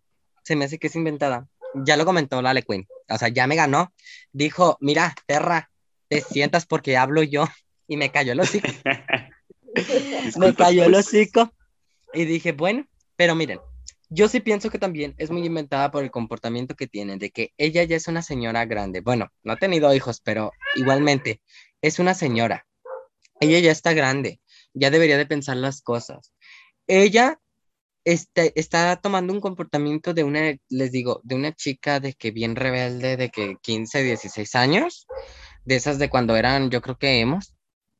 [0.44, 1.48] se me hace que es inventada.
[1.74, 2.86] Ya lo comentó la Lequeen.
[3.08, 3.92] O sea, ya me ganó.
[4.30, 5.68] Dijo, mira, perra,
[6.08, 7.46] te sientas porque hablo yo.
[7.88, 8.68] Y me cayó el hocico.
[10.38, 11.52] me cayó el hocico.
[12.16, 12.86] Y dije, bueno,
[13.16, 13.60] pero miren,
[14.08, 17.52] yo sí pienso que también es muy inventada por el comportamiento que tiene, de que
[17.58, 19.00] ella ya es una señora grande.
[19.00, 21.40] Bueno, no ha tenido hijos, pero igualmente
[21.82, 22.66] es una señora.
[23.40, 24.40] Ella ya está grande,
[24.72, 26.32] ya debería de pensar las cosas.
[26.86, 27.38] Ella
[28.04, 32.56] este, está tomando un comportamiento de una, les digo, de una chica de que bien
[32.56, 35.06] rebelde, de que 15, 16 años,
[35.64, 37.52] de esas de cuando eran, yo creo que hemos.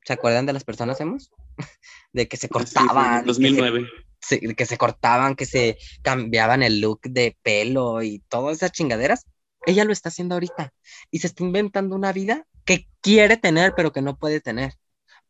[0.04, 1.32] ¿Se acuerdan de las personas hemos?
[2.12, 3.24] De que se Sí, cortaban.
[3.24, 3.88] que se- 2009.
[4.20, 9.26] Se- que se cortaban, que se cambiaban el look de pelo y todas esas chingaderas.
[9.66, 10.72] Ella lo está haciendo ahorita
[11.10, 14.74] y se está inventando una vida que quiere tener, pero que no puede tener.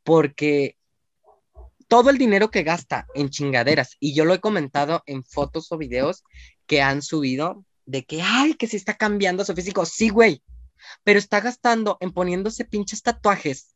[0.03, 0.77] Porque
[1.89, 5.79] todo el dinero que gasta en chingaderas, y yo lo he comentado en fotos o
[5.79, 6.25] videos
[6.67, 9.87] que han subido, de que, ay, que se está cambiando su físico.
[9.87, 10.43] Sí, güey,
[11.05, 13.75] pero está gastando en poniéndose pinches tatuajes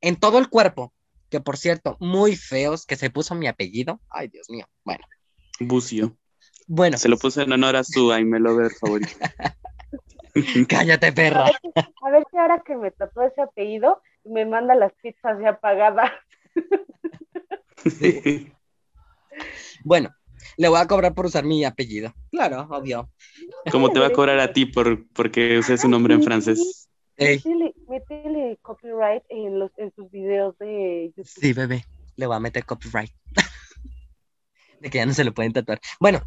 [0.00, 0.92] en todo el cuerpo,
[1.32, 4.00] que por cierto, muy feos, que se puso mi apellido.
[4.10, 4.66] Ay, Dios mío.
[4.84, 5.02] Bueno,
[5.60, 6.14] Bucio.
[6.66, 9.12] bueno, Se lo puse en honor a su I'm Lover favorito.
[10.68, 11.46] cállate, perra.
[11.46, 16.12] A ver si ahora que me trató ese apellido, me manda las pizzas ya pagadas.
[19.84, 20.14] Bueno,
[20.56, 22.14] le voy a cobrar por usar mi apellido.
[22.30, 23.10] Claro, obvio.
[23.72, 26.88] ¿Cómo te va a cobrar a ti por, porque usé su nombre en francés?
[27.24, 31.40] Métele, métele copyright en, los, en sus videos de YouTube.
[31.40, 31.84] sí, bebé,
[32.16, 33.10] le voy a meter copyright.
[34.80, 35.80] De que ya no se lo pueden tatuar.
[36.00, 36.22] Bueno,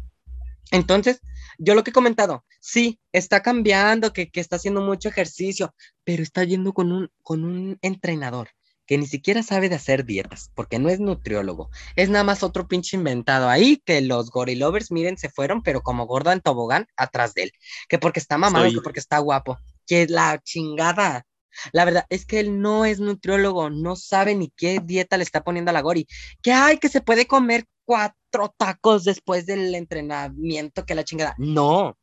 [0.70, 1.20] entonces,
[1.58, 5.74] yo lo que he comentado, sí, está cambiando, que, que está haciendo mucho ejercicio,
[6.04, 8.48] pero está yendo con un, con un entrenador
[8.86, 12.68] que ni siquiera sabe de hacer dietas, porque no es nutriólogo, es nada más otro
[12.68, 17.34] pinche inventado ahí, que los gorilovers, miren, se fueron, pero como gordo en tobogán, atrás
[17.34, 17.52] de él,
[17.88, 21.24] que porque está mamado, Soy- que porque está guapo, que la chingada.
[21.72, 25.42] La verdad es que él no es nutriólogo, no sabe ni qué dieta le está
[25.42, 26.06] poniendo a la Gori.
[26.42, 31.34] Que hay que se puede comer cuatro tacos después del entrenamiento, que la chingada.
[31.38, 31.96] No,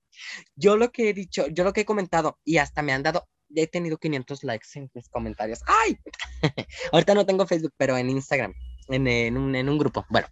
[0.55, 3.27] yo lo que he dicho, yo lo que he comentado y hasta me han dado,
[3.55, 5.59] he tenido 500 likes en mis comentarios.
[5.65, 5.97] ¡Ay!
[6.91, 8.53] Ahorita no tengo Facebook, pero en Instagram,
[8.89, 10.05] en, en un, en un grupo.
[10.09, 10.27] Bueno,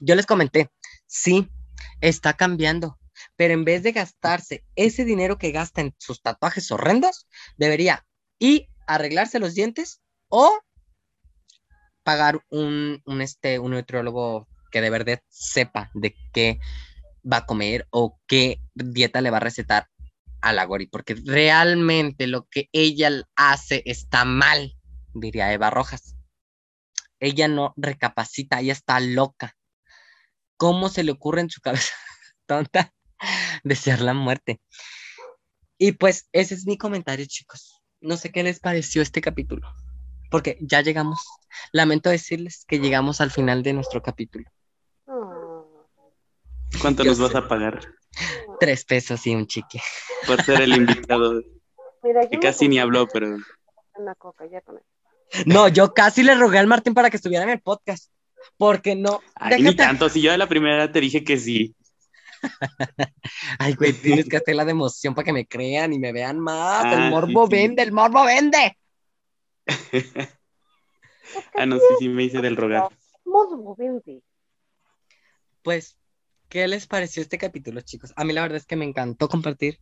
[0.00, 0.70] yo les comenté,
[1.06, 1.48] sí,
[2.00, 2.97] está cambiando,
[3.36, 8.06] pero en vez de gastarse ese dinero que gasta en sus tatuajes horrendos, debería
[8.38, 10.58] y arreglarse los dientes o
[12.02, 16.58] pagar un, un, este, un nutriólogo que de verdad sepa de qué
[17.30, 19.88] va a comer o qué dieta le va a recetar
[20.40, 24.76] a la Gori, porque realmente lo que ella hace está mal,
[25.14, 26.16] diría Eva Rojas.
[27.20, 29.56] Ella no recapacita, ella está loca.
[30.56, 31.94] ¿Cómo se le ocurre en su cabeza
[32.46, 32.94] tonta
[33.64, 34.60] desear la muerte?
[35.78, 37.82] Y pues ese es mi comentario, chicos.
[38.00, 39.68] No sé qué les pareció este capítulo,
[40.30, 41.20] porque ya llegamos.
[41.72, 44.48] Lamento decirles que llegamos al final de nuestro capítulo.
[45.06, 45.88] Oh.
[46.80, 47.80] ¿Cuánto Yo nos vas a pagar
[48.60, 49.80] Tres pesos y un chique.
[50.26, 51.42] por ser el invitado?
[52.02, 53.36] Mira, Que casi ni habló, pero
[53.94, 54.86] Una coca, ya con eso.
[55.46, 58.10] No, yo casi le rogué al Martín para que estuviera en el podcast,
[58.56, 59.20] porque no.
[59.34, 60.08] Ay, ni tanto.
[60.08, 61.74] Si yo de la primera te dije que sí.
[63.58, 66.84] Ay, güey, tienes que hacerla de emoción para que me crean y me vean más.
[66.84, 67.52] Ah, el sí, morbo sí.
[67.52, 68.76] vende, el morbo vende.
[71.56, 72.88] Ah, no, sí, sí, me hice del rogar.
[73.24, 74.22] Mosbo, vente.
[75.62, 75.98] Pues,
[76.48, 78.12] ¿qué les pareció este capítulo, chicos?
[78.16, 79.80] A mí la verdad es que me encantó compartir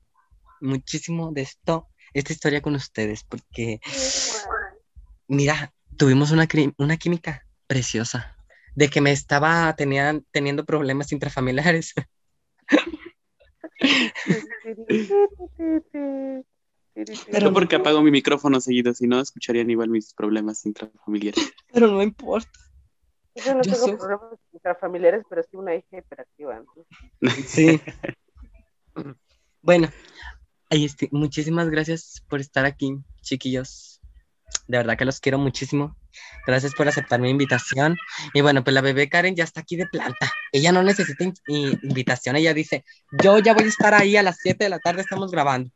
[0.61, 3.81] muchísimo de esto, esta historia con ustedes, porque,
[5.29, 6.49] mira, tuvimos una,
[6.79, 8.37] una química preciosa,
[8.75, 11.95] de que me estaba tenían, teniendo problemas intrafamiliares.
[17.41, 21.53] Yo porque apago mi micrófono seguido, si no escucharían igual mis problemas intrafamiliares.
[21.73, 22.49] Pero no importa.
[23.35, 26.57] Yo no Yo tengo soy- problemas intrafamiliares, pero sí una hija hiperactiva.
[26.57, 27.81] entonces, Sí.
[29.61, 29.89] Bueno,
[30.71, 33.96] ahí este, muchísimas gracias por estar aquí, chiquillos.
[34.69, 35.97] De verdad que los quiero muchísimo.
[36.47, 37.97] Gracias por aceptar mi invitación.
[38.35, 40.33] Y bueno, pues la bebé Karen ya está aquí de planta.
[40.53, 42.37] Ella no necesita in- invitación.
[42.37, 42.85] Ella dice,
[43.23, 45.71] yo ya voy a estar ahí a las 7 de la tarde, estamos grabando.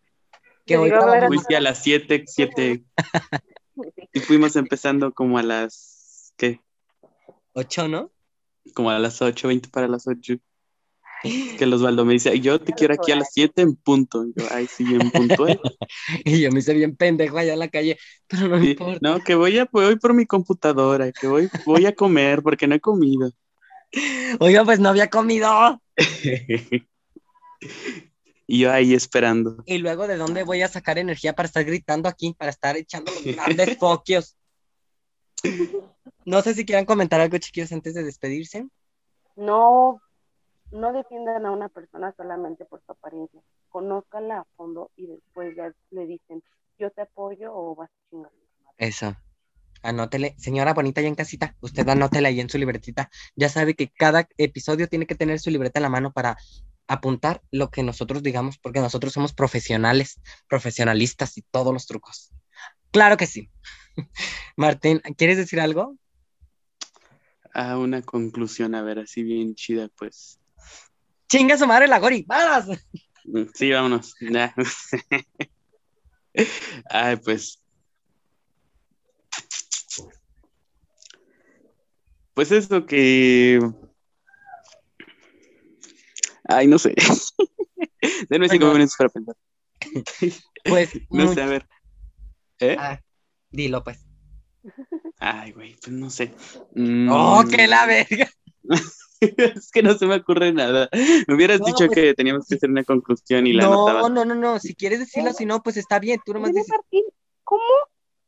[0.67, 2.83] Que hoy a Fuiste a las 7, 7
[4.13, 6.61] y fuimos empezando como a las, ¿qué?
[7.53, 8.11] ocho, ¿no?
[8.75, 10.35] Como a las 8, 20 para las 8.
[11.23, 14.25] Que los Osvaldo me dice, yo te quiero aquí a las 7 en punto.
[14.35, 15.47] Yo, ay, sí, en punto.
[16.25, 18.99] y yo me hice bien pendejo allá en la calle, pero no importa.
[19.03, 22.75] No, que voy a voy por mi computadora, que voy, voy a comer porque no
[22.75, 23.33] he comido.
[24.39, 25.83] Oiga, pues no había comido.
[28.47, 29.63] y yo ahí esperando.
[29.67, 33.13] Y luego, ¿de dónde voy a sacar energía para estar gritando aquí, para estar echando
[33.13, 34.37] los grandes foquios?
[36.25, 38.67] No sé si quieran comentar algo, chiquillos, antes de despedirse.
[39.37, 40.01] No,
[40.71, 43.41] no defiendan a una persona solamente por su apariencia.
[43.69, 46.43] Conózcala a fondo y después ya le dicen,
[46.79, 48.33] yo te apoyo o vas a chingar.
[48.79, 49.17] Eso.
[49.83, 53.11] Anótele, señora bonita ya en casita, usted anótele ahí en su libretita.
[53.35, 56.37] Ya sabe que cada episodio tiene que tener su libreta en la mano para
[56.87, 62.33] apuntar lo que nosotros digamos, porque nosotros somos profesionales, profesionalistas y todos los trucos.
[62.91, 63.49] Claro que sí.
[64.57, 65.97] Martín, ¿quieres decir algo?
[67.55, 70.40] A una conclusión, a ver, así bien chida, pues.
[71.31, 72.77] Chinga su madre la Gori, ¡vámonos!
[73.55, 74.17] Sí, vámonos.
[76.91, 77.63] Ay, pues.
[82.35, 83.61] Pues eso que
[86.49, 86.95] Ay, no sé.
[88.29, 89.37] Denme cinco minutos para pensar.
[90.65, 90.91] Pues.
[91.11, 91.69] no sé, a ver.
[92.59, 92.77] ¿Eh?
[92.79, 93.01] Ah,
[93.51, 94.05] dilo, pues.
[95.21, 96.35] Ay, güey, pues no sé.
[97.09, 98.29] ¡Oh, qué la verga!
[99.57, 100.89] es que no se me ocurre nada.
[101.29, 104.35] Me hubieras dicho pues que teníamos que hacer una conclusión y la No, no, no,
[104.35, 104.59] no.
[104.59, 106.21] Si quieres decirlo, si no, pues está bien.
[106.25, 106.69] Tú nomás dices.
[107.45, 107.63] ¿cómo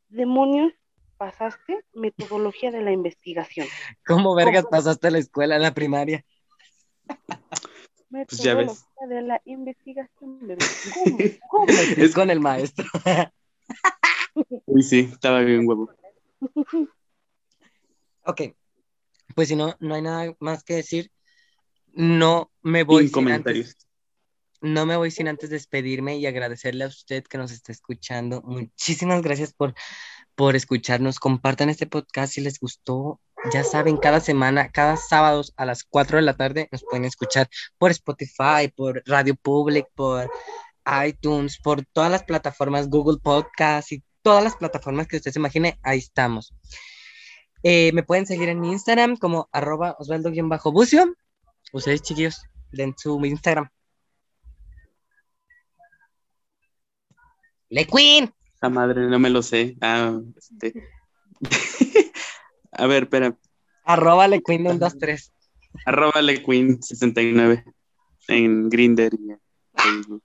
[0.09, 0.73] demonios
[1.17, 3.67] pasaste metodología de la investigación?
[4.05, 6.25] ¿Cómo vergas pasaste la escuela, la primaria?
[8.09, 8.85] Pues ya ves.
[9.09, 10.39] De la investigación.
[11.49, 11.65] ¿Cómo?
[11.97, 12.85] Es con el maestro.
[14.65, 15.89] Uy, sí, estaba bien huevo.
[18.25, 18.41] Ok,
[19.33, 21.11] pues si no, no hay nada más que decir.
[21.93, 23.75] No me voy sin comentarios.
[24.61, 28.41] no me voy sin antes despedirme y agradecerle a usted que nos está escuchando.
[28.41, 29.75] Muchísimas gracias por,
[30.35, 31.19] por escucharnos.
[31.19, 33.19] Compartan este podcast si les gustó
[33.51, 37.49] ya saben, cada semana, cada sábado a las 4 de la tarde nos pueden escuchar
[37.77, 40.29] por Spotify, por Radio Public, por
[41.05, 45.77] iTunes, por todas las plataformas, Google Podcast y todas las plataformas que usted se imagine,
[45.83, 46.53] ahí estamos.
[47.63, 51.15] Eh, me pueden seguir en mi Instagram como arroba osvaldo-bucio.
[51.71, 53.69] Ustedes, chiquillos, den su Instagram.
[57.69, 58.31] Le Queen.
[58.61, 59.75] La madre, no me lo sé.
[59.81, 60.73] Ah, este.
[62.71, 63.37] A ver, espera.
[63.85, 65.31] Arroba Lequeen 123.
[65.85, 67.65] Arroba Lequeen 69
[68.27, 69.41] en Grinder y en
[69.75, 70.23] Facebook.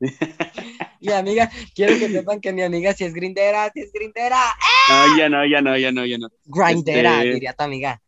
[1.00, 4.40] Y amiga, quiero que sepan que mi amiga si es grindera, si es grindera.
[4.88, 6.28] No, ya no, ya no, ya no, ya no.
[6.44, 8.02] Grindera, este, diría tu amiga.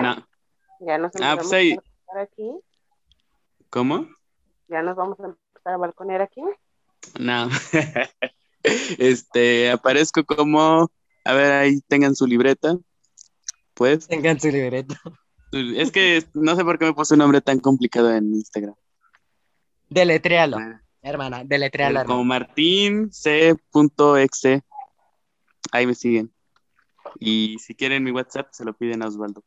[0.00, 0.26] No.
[0.80, 1.72] Ya nos ah, pues ahí.
[1.72, 2.50] a aquí.
[3.70, 4.08] ¿Cómo?
[4.68, 6.42] Ya nos vamos a empezar a balconear aquí.
[7.18, 7.48] No.
[8.98, 10.90] este, aparezco como
[11.24, 12.76] a ver, ahí tengan su libreta.
[13.74, 14.06] Pues.
[14.06, 15.00] Tengan su libreta.
[15.52, 18.74] Es que no sé por qué me puse un nombre tan complicado en Instagram.
[19.88, 20.56] Deletréalo,
[21.02, 22.04] hermana, deletréalo.
[22.04, 24.62] Como Martín C.exe.
[25.70, 26.32] Ahí me siguen.
[27.18, 29.42] Y si quieren mi WhatsApp, se lo piden a Osvaldo.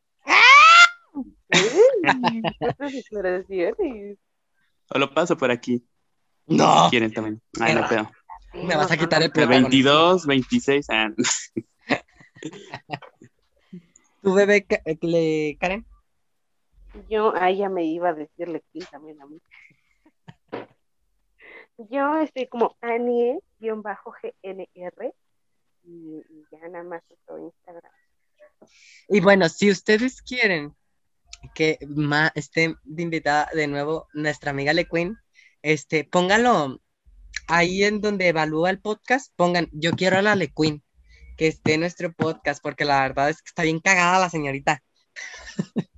[4.90, 5.84] o lo paso por aquí.
[6.46, 6.84] No.
[6.84, 7.42] Si quieren también.
[7.60, 8.08] Ay, no pedo.
[8.54, 10.86] Me vas a quitar el De 22, 26.
[10.90, 11.10] Ah.
[14.22, 14.66] ¿Tu bebé,
[15.02, 15.84] le, Karen?
[17.10, 19.40] Yo, a ella me iba a decirle que también a mí.
[21.78, 23.42] Yo estoy como Anie-GNR
[25.84, 27.92] y, ya nada más estoy Instagram.
[29.08, 30.74] Y bueno, si ustedes quieren
[31.54, 31.78] que
[32.34, 35.18] esté de invitada de nuevo nuestra amiga Le Queen,
[35.62, 36.80] este, pónganlo
[37.46, 40.82] ahí en donde evalúa el podcast, pongan, yo quiero a la Le Queen,
[41.36, 44.82] que esté en nuestro podcast, porque la verdad es que está bien cagada la señorita.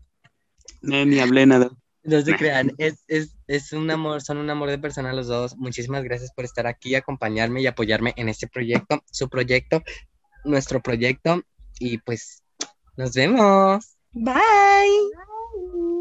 [0.83, 1.70] ni hablé nada.
[2.03, 5.57] No se crean, es, es, es, un amor, son un amor de persona los dos.
[5.57, 9.83] Muchísimas gracias por estar aquí, acompañarme y apoyarme en este proyecto, su proyecto,
[10.45, 11.43] nuestro proyecto.
[11.81, 12.45] Y pues
[12.97, 13.97] nos vemos.
[14.13, 15.98] Bye.